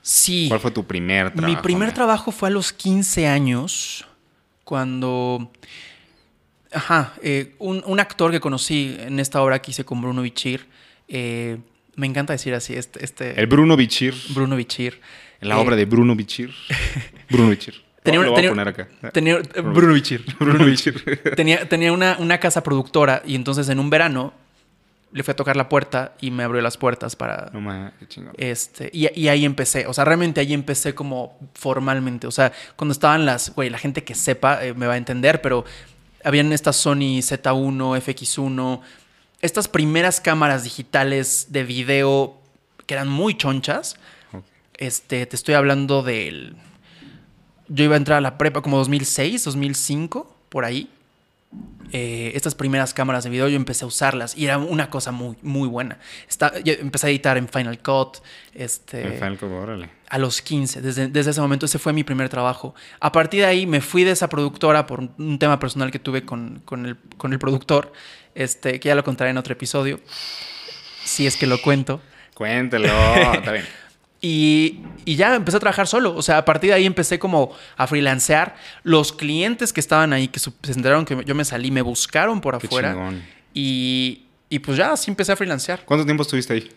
[0.03, 0.47] Sí.
[0.49, 1.55] ¿Cuál fue tu primer trabajo?
[1.55, 4.07] Mi primer trabajo fue a los 15 años,
[4.65, 5.53] cuando...
[6.73, 10.67] Ajá, eh, un, un actor que conocí en esta obra que hice con Bruno Bichir,
[11.09, 11.59] eh,
[11.97, 14.15] me encanta decir así, este, este El Bruno Bichir.
[14.31, 15.01] Bruno Bichir.
[15.41, 16.53] En la Eh, obra de Bruno Bichir.
[17.29, 17.75] Bruno Bichir.
[18.03, 18.89] Tenía, Lo voy tenía- a poner acá.
[19.13, 20.25] tenía- eh, Bruno Bichir.
[20.39, 21.21] Bruno Bichir.
[21.37, 24.33] tenía tenía una, una casa productora y entonces en un verano
[25.13, 27.51] le fui a tocar la puerta y me abrió las puertas para...
[27.53, 28.33] No mames, qué chingón.
[28.39, 32.93] Este, y, y ahí empecé, o sea, realmente ahí empecé como formalmente, o sea, cuando
[32.93, 35.65] estaban las, güey, la gente que sepa eh, me va a entender, pero
[36.25, 38.81] habían estas Sony Z1, FX1,
[39.41, 42.39] estas primeras cámaras digitales de video
[42.87, 43.97] que eran muy chonchas.
[44.77, 46.57] Este, te estoy hablando del...
[47.69, 50.91] Yo iba a entrar a la prepa como 2006, 2005, por ahí.
[51.93, 55.37] Eh, estas primeras cámaras de video yo empecé a usarlas y era una cosa muy,
[55.43, 55.99] muy buena.
[56.29, 58.19] Está, yo empecé a editar en Final Cut
[58.55, 59.91] este, En Final Cut, órale.
[60.09, 60.83] a los 15.
[60.83, 62.77] Desde, desde ese momento ese fue mi primer trabajo.
[63.01, 66.25] A partir de ahí me fui de esa productora por un, tema personal que tuve
[66.25, 67.93] con, con el, con el productor,
[68.37, 69.99] este, que ya lo contaré en otro episodio,
[71.05, 72.01] si es que lo cuento.
[72.35, 72.87] Cuéntelo.
[73.35, 73.65] Está bien.
[74.23, 76.15] Y, y ya empecé a trabajar solo.
[76.15, 78.55] O sea, a partir de ahí empecé como a freelancear.
[78.83, 82.55] Los clientes que estaban ahí, que se enteraron que yo me salí, me buscaron por
[82.55, 82.97] afuera.
[83.55, 85.85] Y, y pues ya así empecé a freelancear.
[85.85, 86.71] ¿Cuánto tiempo estuviste ahí?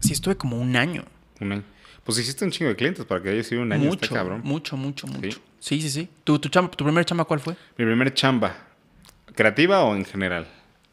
[0.00, 1.04] Sí, estuve como un año.
[1.40, 1.62] Un año.
[2.02, 3.84] Pues hiciste un chingo de clientes para que haya sido un año.
[3.84, 4.40] mucho, Está cabrón.
[4.42, 5.38] mucho, mucho, mucho.
[5.60, 5.78] Sí.
[5.78, 6.08] Sí, sí, sí.
[6.24, 7.54] ¿Tu, tu, chamba- ¿Tu primer chamba cuál fue?
[7.76, 8.56] Mi primer chamba.
[9.34, 10.46] ¿Creativa o en general?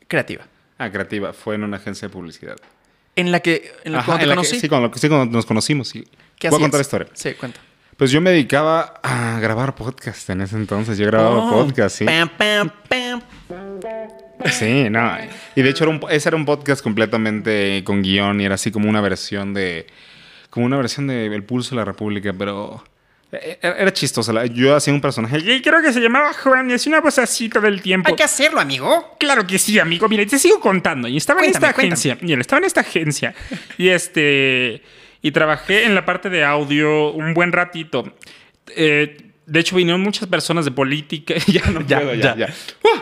[0.07, 0.45] Creativa.
[0.77, 1.33] Ah, creativa.
[1.33, 2.57] Fue en una agencia de publicidad.
[3.15, 5.31] En la que, en la, Ajá, cuando te en la que- sí, cuando, sí, cuando
[5.31, 5.89] nos conocimos.
[5.89, 6.03] Sí.
[6.37, 7.07] ¿Qué Voy a contar la historia.
[7.13, 7.59] Sí, cuenta.
[7.97, 10.97] Pues yo me dedicaba a grabar podcast en ese entonces.
[10.97, 12.03] Yo grababa Oh, podcast, sí.
[12.05, 13.21] Pam, pam, pam.
[14.51, 15.11] Sí, no.
[15.55, 18.69] Y de hecho era un, ese era un podcast completamente con guion y era así
[18.71, 19.87] como una versión de...
[20.49, 22.83] Como una versión de El Pulso de la República, pero...
[23.41, 24.43] e- Era, era chistoso.
[24.45, 27.49] Yo hacía un personaje y creo que se llamaba Juan y hacía una voz así
[27.49, 28.09] todo el tiempo.
[28.09, 29.15] Hay que hacerlo, amigo.
[29.19, 30.07] Claro que sí, amigo.
[30.09, 31.07] Mira, te sigo contando.
[31.07, 32.17] Y estaba Cuéntame, en esta agencia.
[32.21, 33.33] Mira, estaba en esta agencia.
[33.77, 34.81] Y este.
[35.21, 38.13] Y trabajé en la parte de audio un buen ratito.
[38.75, 41.35] Eh, de hecho, vinieron muchas personas de política.
[41.47, 42.53] ya no Ya, puedo, ya, ya.
[42.83, 42.99] ¡Uh!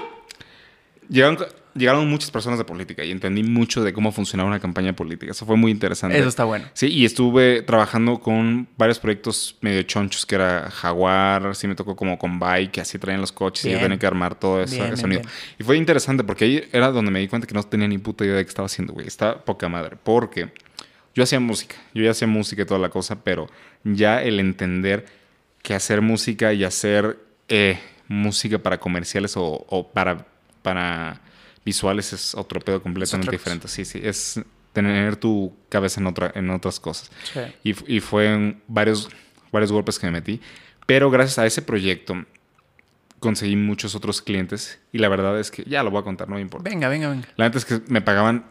[1.09, 1.37] Llegaron,
[1.75, 5.31] llegaron muchas personas de política y entendí mucho de cómo funcionaba una campaña política.
[5.31, 6.17] Eso fue muy interesante.
[6.17, 6.65] Eso está bueno.
[6.73, 11.95] Sí, y estuve trabajando con varios proyectos medio chonchos, que era Jaguar, sí me tocó
[11.95, 14.75] como con Bike, que así traían los coches y yo tenía que armar todo eso,
[14.75, 15.21] Bien, sonido.
[15.21, 15.31] bien.
[15.59, 18.23] Y fue interesante porque ahí era donde me di cuenta que no tenía ni puta
[18.25, 19.07] idea de qué estaba haciendo, güey.
[19.07, 19.97] Está poca madre.
[20.03, 20.51] Porque
[21.15, 23.47] yo hacía música, yo ya hacía música y toda la cosa, pero
[23.83, 25.05] ya el entender
[25.61, 27.17] que hacer música y hacer
[27.47, 30.25] eh, música para comerciales o, o para,
[30.61, 31.21] para
[31.65, 33.67] visuales es otro pedo completamente diferente.
[33.67, 34.41] Sí, sí, es
[34.73, 37.11] tener tu cabeza en, otra, en otras cosas.
[37.31, 37.39] Sí.
[37.63, 39.09] Y, y fue varios,
[39.51, 40.41] varios golpes que me metí.
[40.85, 42.25] Pero gracias a ese proyecto
[43.19, 44.79] conseguí muchos otros clientes.
[44.91, 46.69] Y la verdad es que ya lo voy a contar, no me importa.
[46.69, 47.27] Venga, venga, venga.
[47.37, 48.45] La neta es que me pagaban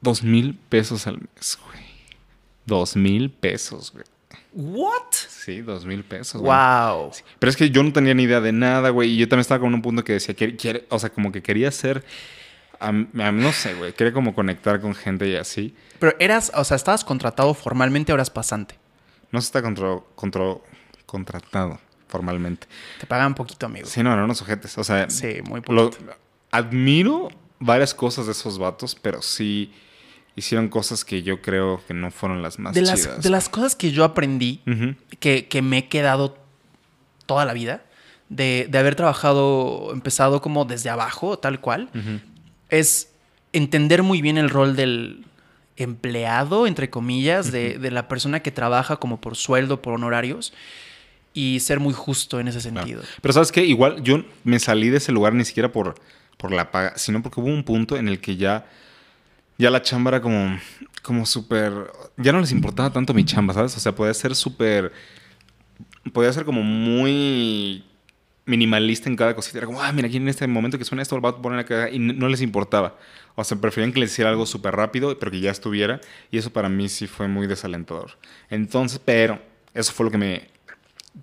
[0.00, 1.84] dos mil pesos al mes, güey.
[2.66, 4.04] Dos mil pesos, güey.
[4.52, 5.14] ¿What?
[5.44, 6.40] Sí, dos mil pesos.
[6.40, 6.56] güey.
[6.56, 7.10] Wow.
[7.38, 9.10] Pero es que yo no tenía ni idea de nada, güey.
[9.10, 11.42] Y yo también estaba con un punto que decía, que quiere, o sea, como que
[11.42, 11.68] quería
[13.32, 13.92] mí no sé, güey.
[13.92, 15.74] Quería como conectar con gente y así.
[15.98, 18.76] Pero eras, o sea, estabas contratado formalmente o eras pasante.
[19.32, 20.56] No se está contra, contra-
[21.06, 21.78] contratado
[22.08, 22.66] formalmente.
[23.00, 23.86] Te pagaban poquito, amigo.
[23.86, 24.76] Sí, no, eran unos ojetes.
[24.78, 26.14] O sea, Sí, muy lo- poquito.
[26.50, 27.28] admiro
[27.58, 29.72] varias cosas de esos vatos, pero sí
[30.36, 33.76] hicieron cosas que yo creo que no fueron las más de, las, de las cosas
[33.76, 34.60] que yo aprendí,
[35.20, 36.36] que, que me he quedado
[37.26, 37.82] toda la vida,
[38.28, 41.88] de, de haber trabajado, empezado como desde abajo, tal cual,
[42.68, 43.10] es
[43.52, 45.24] entender muy bien el rol del
[45.76, 50.52] empleado, entre comillas, de, de la persona que trabaja como por sueldo, por honorarios,
[51.32, 52.76] y ser muy justo en ese Claro.
[52.86, 53.02] sentido.
[53.20, 55.96] Pero sabes qué, igual yo me salí de ese lugar ni siquiera por,
[56.36, 58.66] por la paga, sino porque hubo un punto en el que ya,
[59.58, 60.58] ya la chamba era como,
[61.02, 61.72] como súper,
[62.16, 63.76] ya no les importaba tanto mi chamba, ¿sabes?
[63.76, 64.92] O sea, podía ser súper,
[66.12, 67.84] podía ser como muy
[68.46, 69.58] minimalista en cada cosita.
[69.58, 71.58] Era como, ah, mira, aquí en este momento que suena esto, lo voy a poner
[71.58, 71.90] acá.
[71.90, 72.96] Y no les importaba.
[73.36, 76.00] O sea, preferían que les hiciera algo súper rápido, pero que ya estuviera.
[76.30, 78.12] Y eso para mí sí fue muy desalentador.
[78.50, 79.40] Entonces, pero
[79.72, 80.48] eso fue lo que me...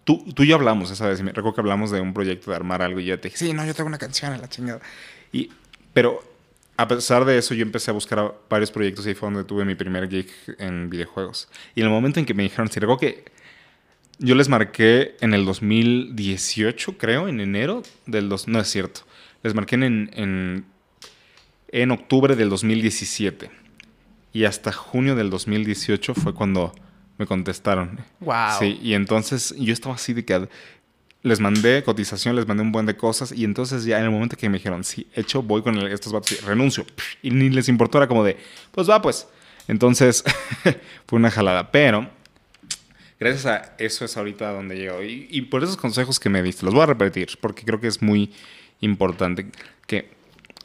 [0.04, 1.22] Tú, tú y yo hablamos esa vez.
[1.22, 3.54] me recuerdo que hablamos de un proyecto de armar algo y yo te dije, sí,
[3.54, 4.80] no, yo tengo una canción a la chingada.
[5.34, 5.52] Y,
[5.94, 6.24] pero
[6.82, 9.66] a pesar de eso, yo empecé a buscar varios proyectos y ahí fue donde tuve
[9.66, 10.28] mi primer gig
[10.58, 11.48] en videojuegos.
[11.76, 13.26] Y en el momento en que me dijeron, si recuerdo que
[14.18, 18.30] yo les marqué en el 2018, creo, en enero del...
[18.30, 19.02] Dos, no es cierto.
[19.44, 20.66] Les marqué en, en,
[21.68, 23.52] en octubre del 2017.
[24.34, 26.74] Y hasta junio del 2018 fue cuando
[27.20, 28.00] me contestaron.
[28.22, 28.58] Wow.
[28.58, 30.50] Sí, y entonces yo estaba así de que
[31.24, 34.36] les mandé cotización, les mandé un buen de cosas y entonces ya en el momento
[34.36, 36.86] que me dijeron, sí, hecho, voy con estos vatos y renuncio.
[37.22, 38.38] Y ni les importó, era como de,
[38.72, 39.28] pues va, pues.
[39.68, 40.24] Entonces
[41.08, 42.10] fue una jalada, pero
[43.20, 45.04] gracias a eso es ahorita donde llego.
[45.04, 48.02] Y, por esos consejos que me diste, los voy a repetir porque creo que es
[48.02, 48.34] muy
[48.80, 49.48] importante.
[49.86, 50.10] Que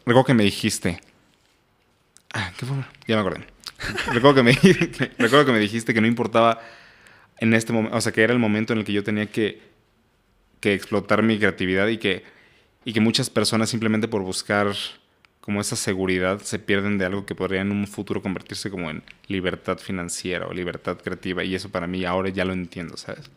[0.06, 1.00] recuerdo que me dijiste,
[2.32, 2.76] ah, ¿qué fue?
[3.06, 3.46] Ya me acordé.
[4.12, 4.52] recuerdo, que me,
[5.18, 6.62] recuerdo que me dijiste que no importaba
[7.38, 9.75] en este momento, o sea, que era el momento en el que yo tenía que,
[10.66, 12.24] que explotar mi creatividad y que,
[12.84, 14.74] y que muchas personas simplemente por buscar
[15.40, 19.04] como esa seguridad se pierden de algo que podría en un futuro convertirse como en
[19.28, 23.30] libertad financiera o libertad creativa y eso para mí ahora ya lo entiendo, ¿sabes?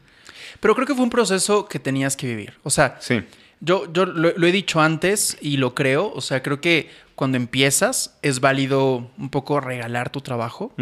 [0.59, 2.53] Pero creo que fue un proceso que tenías que vivir.
[2.63, 3.21] O sea, Sí,
[3.59, 6.11] Yo, yo lo, lo he dicho antes y lo creo.
[6.11, 10.73] O sea, creo que cuando empiezas es válido un poco regalar tu trabajo,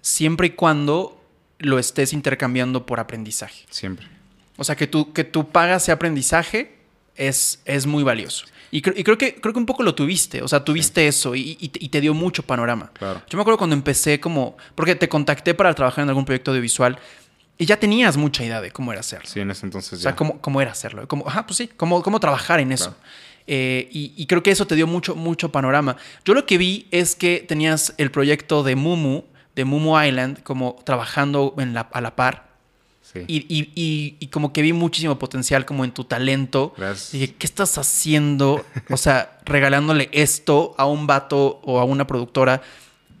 [0.00, 1.22] siempre y cuando
[1.58, 3.66] lo estés intercambiando por aprendizaje.
[3.68, 4.06] siempre.
[4.62, 6.76] O sea, que tu, que tu paga sea aprendizaje
[7.16, 8.46] es, es muy valioso.
[8.70, 10.40] Y, cre- y creo, que, creo que un poco lo tuviste.
[10.40, 12.90] O sea, tuviste eso y, y te- y te dio mucho panorama.
[12.94, 13.20] Claro.
[13.28, 14.56] Yo me acuerdo cuando empecé como...
[14.74, 16.96] Porque te contacté para trabajar en algún proyecto audiovisual
[17.58, 19.28] y ya tenías mucha idea de cómo era hacerlo.
[19.28, 20.16] Sí, en ese entonces O sea, ya.
[20.16, 21.06] cómo, cómo era hacerlo.
[21.08, 22.90] Como, ajá, pues sí, cómo, cómo trabajar en eso.
[22.92, 23.02] Claro.
[23.46, 25.96] Eh, y, y creo que eso te dio mucho, mucho panorama.
[26.24, 30.76] Yo lo que vi es que tenías el proyecto de Mumu, de Mumu Island, como
[30.84, 32.51] trabajando en la, a la par.
[33.12, 33.24] Sí.
[33.26, 36.72] Y, y- y- y como que vi muchísimo potencial como en tu talento.
[36.78, 37.12] Gracias.
[37.14, 38.64] Y dije, ¿qué estás haciendo?
[38.88, 42.62] O sea, regalándole esto a un vato o a una productora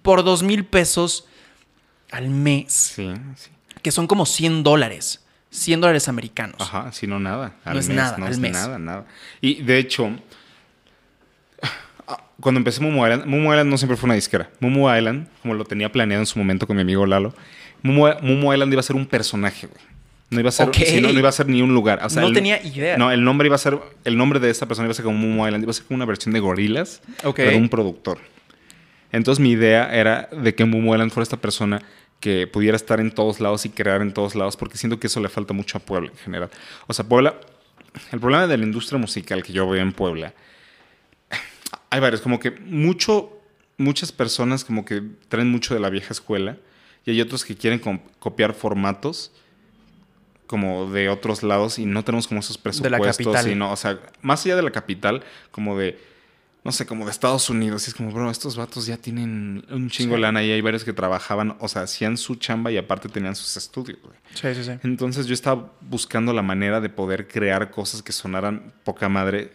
[0.02, 1.26] por dos mil pesos
[2.10, 3.50] al mes, Sí, sí.
[3.82, 5.18] que son como 100 dólares.
[5.50, 6.56] 100 dólares americanos.
[6.60, 7.56] Ajá, si no nada.
[7.64, 8.52] Al No es nada, no al es mes.
[8.52, 9.06] nada, nada.
[9.42, 10.10] Y de hecho,
[12.08, 14.50] ah, cuando empecé Mumu Island, Mumu Island no siempre fue una disquera.
[14.60, 17.34] Mumu Island, como lo tenía planeado en su momento con mi amigo Lalo,
[17.82, 19.80] Mumu, Mumu Island iba a ser un personaje, güey.
[20.30, 20.76] No iba a ser, Ok.
[20.86, 22.00] sí, no, no iba a ser ni un lugar.
[22.02, 22.96] O sea, No el- tenía idea.
[22.96, 25.18] No, el nombre iba a ser, el nombre de esta persona iba a ser como
[25.18, 27.36] Mumu Island, iba a ser como una versión de Gorilas, Ok.
[27.36, 28.18] pero un productor.
[29.10, 31.82] Entonces mi idea era de que Mumu Island fuera esta persona
[32.18, 35.20] que pudiera estar en todos lados y crear en todos lados, porque siento que eso
[35.20, 36.50] le falta mucho a Puebla en general.
[36.86, 37.34] O sea, Puebla,
[38.12, 40.32] el problema de la industria musical que yo veo en Puebla,
[41.90, 43.38] hay varios, como que mucho,
[43.76, 46.56] muchas personas como que traen mucho de la vieja escuela
[47.04, 47.80] y hay otros que quieren
[48.18, 49.32] copiar formatos
[50.46, 53.46] como de otros lados y no tenemos como esos presupuestos.
[53.46, 55.98] y no, o sea, más allá de la capital, como de,
[56.62, 57.86] no sé, como de Estados Unidos.
[57.86, 60.20] Y es como, bro, estos vatos ya tienen un chingo Sí.
[60.20, 63.56] lana y hay varios que trabajaban, o sea, hacían su chamba y aparte tenían sus
[63.56, 64.14] estudios, güey.
[64.34, 64.78] Sí, sí, sí.
[64.84, 69.52] Entonces yo estaba buscando la manera de poder crear cosas que sonaran poca madre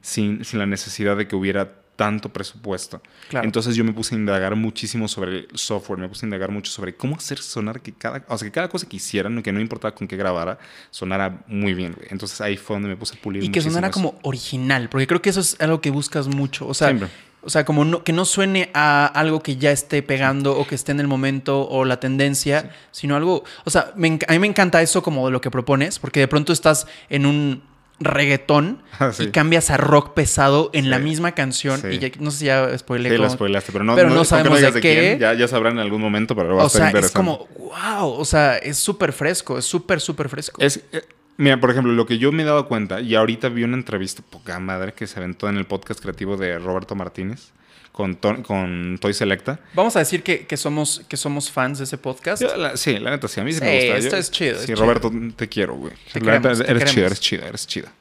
[0.00, 3.02] sin, sin la necesidad de que hubiera tanto presupuesto.
[3.28, 3.44] Claro.
[3.44, 6.72] Entonces yo me puse a indagar muchísimo sobre el software, me puse a indagar mucho
[6.72, 9.60] sobre cómo hacer sonar que cada, o sea, que cada cosa que hicieran, que no
[9.60, 10.58] importaba con qué grabara,
[10.90, 11.92] sonara muy bien.
[11.92, 12.08] güey.
[12.10, 13.92] Entonces ahí fue donde me puse a pulir Y que sonara eso.
[13.92, 16.66] como original, porque creo que eso es algo que buscas mucho.
[16.66, 17.10] O sea, Siempre.
[17.42, 20.74] o sea como no, que no suene a algo que ya esté pegando o que
[20.76, 23.44] esté en el momento o la tendencia, sino algo.
[23.66, 26.28] O sea, me a mí me encanta eso como de lo que propones, porque de
[26.28, 27.68] pronto estás en un.
[28.00, 29.24] Reggaetón Ah, sí.
[29.24, 31.80] y cambias a rock pesado en la misma canción.
[31.80, 31.88] Sí.
[31.88, 33.10] Y ya- no sé si ya spoilé.
[33.16, 34.80] Sí, spoilaste, pero no, pero no con que sabemos de qué.
[34.80, 37.16] quién, ya, ya sabrán en algún momento, pero va a O estar sea, es interesante.
[37.16, 40.60] como, wow, o sea, es súper fresco, es súper, súper fresco.
[40.60, 41.02] Es, eh,
[41.36, 44.22] mira, por ejemplo, lo que yo me he dado cuenta, y ahorita vi una entrevista
[44.28, 47.50] poca madre que se aventó en el podcast creativo de Roberto Martínez
[47.92, 49.60] con, To- con Toy Selecta.
[49.74, 52.42] Vamos a decir que, que somos, que somos fans de ese podcast.
[52.42, 53.96] Yo, la- sí, la neta, sí, a mí sí, Sí, me gusta.
[53.98, 54.80] esto Yo- es chido, es Sí, chido.
[54.80, 55.92] Roberto, te quiero, güey.
[56.12, 57.92] Te La neta, te eres chida, eres chida, eres chida.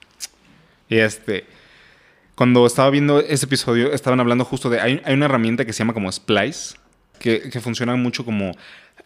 [0.90, 1.46] Y este,
[2.36, 5.80] cuando estaba viendo ese episodio, estaban hablando justo de, hay, hay una herramienta que se
[5.80, 6.76] llama como Splice,
[7.20, 8.54] que, que funciona mucho como,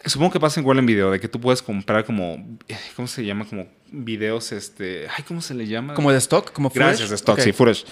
[0.05, 2.57] supongo que pasa igual en video, de que tú puedes comprar como,
[2.95, 3.45] ¿cómo se llama?
[3.45, 5.93] Como videos, este, ay, ¿cómo se le llama?
[5.95, 7.43] Como de stock, como Gracias, de stock, Ok.
[7.43, 7.85] sí, footage.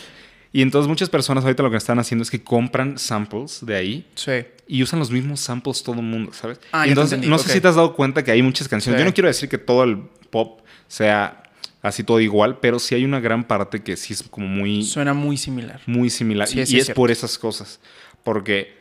[0.54, 4.06] Y entonces muchas personas ahorita lo que están haciendo es que compran samples de ahí
[4.16, 4.32] Sí.
[4.68, 6.60] y usan los mismos samples todo el mundo, ¿sabes?
[6.74, 9.00] Ah, Y entonces, no sé si te has dado cuenta que hay muchas canciones.
[9.00, 9.02] Sí.
[9.04, 9.98] Yo no quiero decir que todo el
[10.30, 11.44] pop sea
[11.82, 15.14] así todo igual, pero sí hay una gran parte que sí es como muy, Suena
[15.14, 15.80] muy similar.
[15.86, 16.48] muy similar.
[16.48, 17.80] Sí, y sí, y es por esas cosas.
[18.24, 18.78] Porque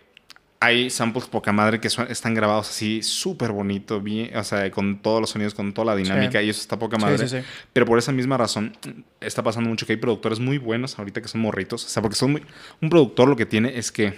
[0.63, 5.21] hay samples poca madre que están grabados así súper bonito, bien, o sea, con todos
[5.21, 6.47] los sonidos, con toda la dinámica, Sí.
[6.47, 7.17] y eso está poca madre.
[7.27, 7.45] sí, sí.
[7.73, 8.77] Pero por esa misma razón
[9.21, 11.85] está pasando mucho que hay productores muy buenos ahorita que son morritos.
[11.87, 12.43] O sea, porque son muy...
[12.83, 14.13] Un productor lo que tiene es que,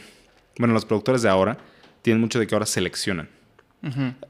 [0.58, 1.58] bueno, los productores de ahora
[2.02, 3.28] tienen mucho de que ahora seleccionan.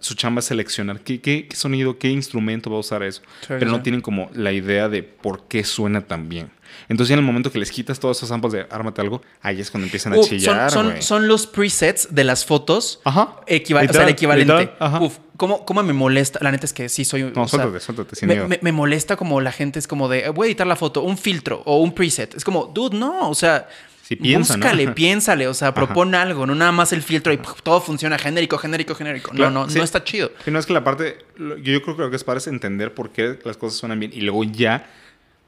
[0.01, 3.21] Su chamba es seleccionar qué, qué- qué sonido, qué instrumento va a usar eso.
[3.41, 6.51] Sí, pero sí, no tienen como la idea de por qué suena tan bien.
[6.89, 9.61] Entonces, ya en el momento que les quitas todos esos samples de ármate algo, ahí
[9.61, 10.71] es cuando empiezan a Uh, chillar.
[10.71, 13.01] son, son, los presets de las fotos.
[13.05, 13.37] Ajá.
[13.47, 14.73] Equiva- o sea, el equivalente.
[14.79, 15.01] ajá.
[15.03, 16.39] Uf, ¿cómo, cómo me molesta?
[16.41, 17.25] La neta es que sí soy.
[17.25, 18.49] No, o sea, suéltate, suéltate, sin me, miedo.
[18.49, 21.19] me- me molesta como la gente es como de, voy a editar la foto, un
[21.19, 22.35] filtro o un preset.
[22.35, 23.69] Es como, dude, no, o sea,
[24.03, 28.19] Sí, búscale, piénsale, o sea, propon algo, no nada más el filtro y todo funciona
[28.19, 29.31] genérico, genérico, genérico.
[29.31, 29.79] Claro, no, no, sí.
[29.79, 30.33] no está chido.
[30.45, 32.95] Sí, no es que la parte, yo creo que lo que es padre es entender
[32.95, 34.91] por qué las cosas suenan bien y luego ya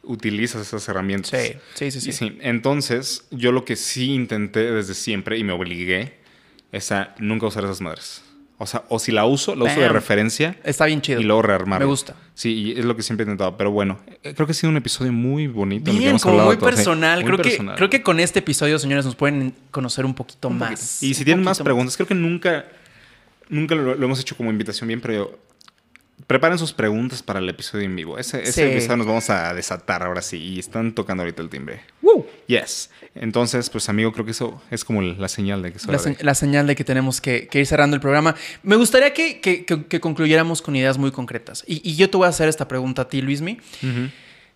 [0.05, 1.31] utilizas esas herramientas.
[1.31, 2.09] Sí, sí, sí, sí.
[2.11, 6.15] Y sí, entonces yo lo que sí intenté desde siempre y me obligué
[6.71, 8.23] es a nunca usar esas madres.
[8.57, 11.21] O sea, o si la uso, la uso de referencia Está bien chido.
[11.21, 11.85] y luego rearmarla.
[11.85, 12.15] Me gusta.
[12.35, 13.57] Sí, y es lo que siempre he intentado.
[13.57, 15.91] Pero bueno, eh, creo que ha sido un episodio muy bonito.
[15.91, 17.21] Bien, hemos como muy sí, personal.
[17.21, 17.75] muy creo, personal.
[17.75, 20.71] Que, creo que con este episodio, señores, nos pueden conocer un poquito Un más.
[20.71, 21.07] poquito.
[21.07, 22.65] Y si Un tienen más preguntas, creo que nunca,
[23.49, 25.37] nunca lo, lo hemos hecho como invitación bien, pero
[26.27, 28.19] preparen sus preguntas para el episodio en vivo.
[28.19, 28.61] Ese, ese Sí.
[28.63, 30.39] episodio nos vamos a desatar ahora sí.
[30.39, 31.81] Y están tocando ahorita el timbre.
[32.03, 32.27] ¡Woo!
[32.47, 32.91] Yes.
[33.15, 36.03] Entonces, pues amigo, creo que eso es como la señal de que es hora La,
[36.03, 38.35] de- se- la señal de que tenemos que, que ir cerrando el programa.
[38.63, 41.63] Me gustaría que, que- que- que concluyéramos con ideas muy concretas.
[41.67, 43.59] Y, y yo te voy a hacer esta pregunta a ti, Luismi.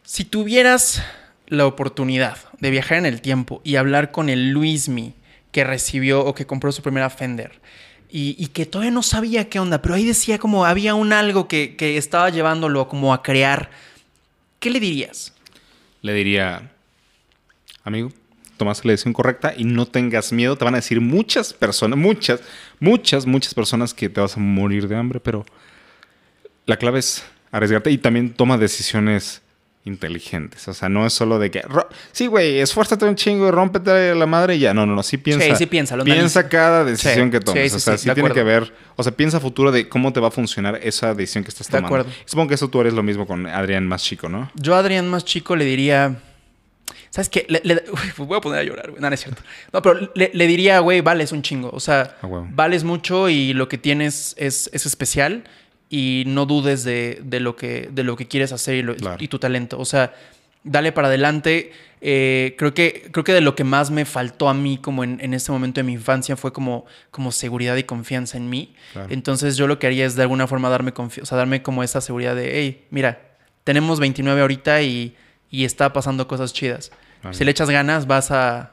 [0.02, 1.02] Si tuvieras
[1.48, 5.14] la oportunidad de viajar en el tiempo y hablar con el Luismi
[5.52, 7.60] que recibió o que compró su primera Fender
[8.10, 11.76] y, que todavía no sabía qué onda, pero ahí decía como había un algo que,
[11.76, 13.70] que estaba llevándolo como a crear,
[14.60, 15.34] ¿qué le dirías?
[16.00, 16.70] Le diría,
[17.84, 18.10] amigo,
[18.58, 20.56] tomaste la decisión correcta y no tengas miedo.
[20.56, 22.40] Te van a decir muchas personas, muchas,
[22.80, 25.46] muchas, muchas personas que te vas a morir de hambre, pero
[26.66, 29.40] la clave es arriesgarte y también toma decisiones
[29.88, 30.68] inteligentes.
[30.68, 31.62] O sea, no es solo de que,
[32.12, 34.72] sí, güey, esfuérzate un chingo y rómpete la madre y ya.
[34.72, 35.44] No, no, no, sí piensa.
[35.46, 36.48] Sí, sí Piensa analiza.
[36.48, 37.72] cada decisión Sí, que tomes.
[37.72, 40.20] sí, o sea, sí, de tiene que ver, o sea, piensa futuro de cómo te
[40.20, 41.88] va a funcionar esa decisión que estás De tomando.
[41.96, 42.10] acuerdo.
[42.24, 44.50] Supongo que eso tú eres lo mismo con Adrián más chico, ¿no?
[44.54, 46.16] Yo a Adrián más chico le diría.
[47.10, 47.46] ¿Sabes qué?
[47.48, 49.00] Le, le- uy, pues voy a poner a llorar, güey.
[49.00, 49.42] No, no es cierto.
[49.72, 51.70] No, pero le, le diría, güey, vales un chingo.
[51.72, 52.16] O sea,
[52.52, 55.44] vales mucho y lo que tienes es, es especial.
[55.90, 59.16] Y no dudes de, de lo, que, de lo que quieres hacer y, lo- Claro.
[59.18, 59.78] y tu talento.
[59.78, 60.14] O sea,
[60.64, 61.72] dale para adelante.
[62.00, 65.18] Eh, creo, que, creo que de lo que más me faltó a mí, como en,
[65.20, 68.74] en este momento de mi infancia, fue como, como seguridad y confianza en mí.
[68.92, 69.08] Claro.
[69.10, 71.82] Entonces, yo lo que haría es de alguna forma darme confianza, o sea, darme como
[71.82, 73.20] esa seguridad de, hey, mira,
[73.64, 75.16] tenemos 29 ahorita y,
[75.50, 76.92] y está pasando cosas chidas.
[77.32, 78.72] Si le echas ganas, vas a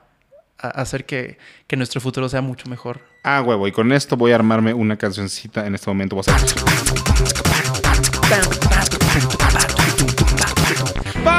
[0.58, 1.38] hacer que,
[1.68, 3.02] que nuestro futuro sea mucho mejor.
[3.24, 6.16] Ah, huevo, y con esto voy a armarme una cancioncita en este momento.
[6.16, 6.50] Voy a hacer...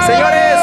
[0.07, 0.56] Señores,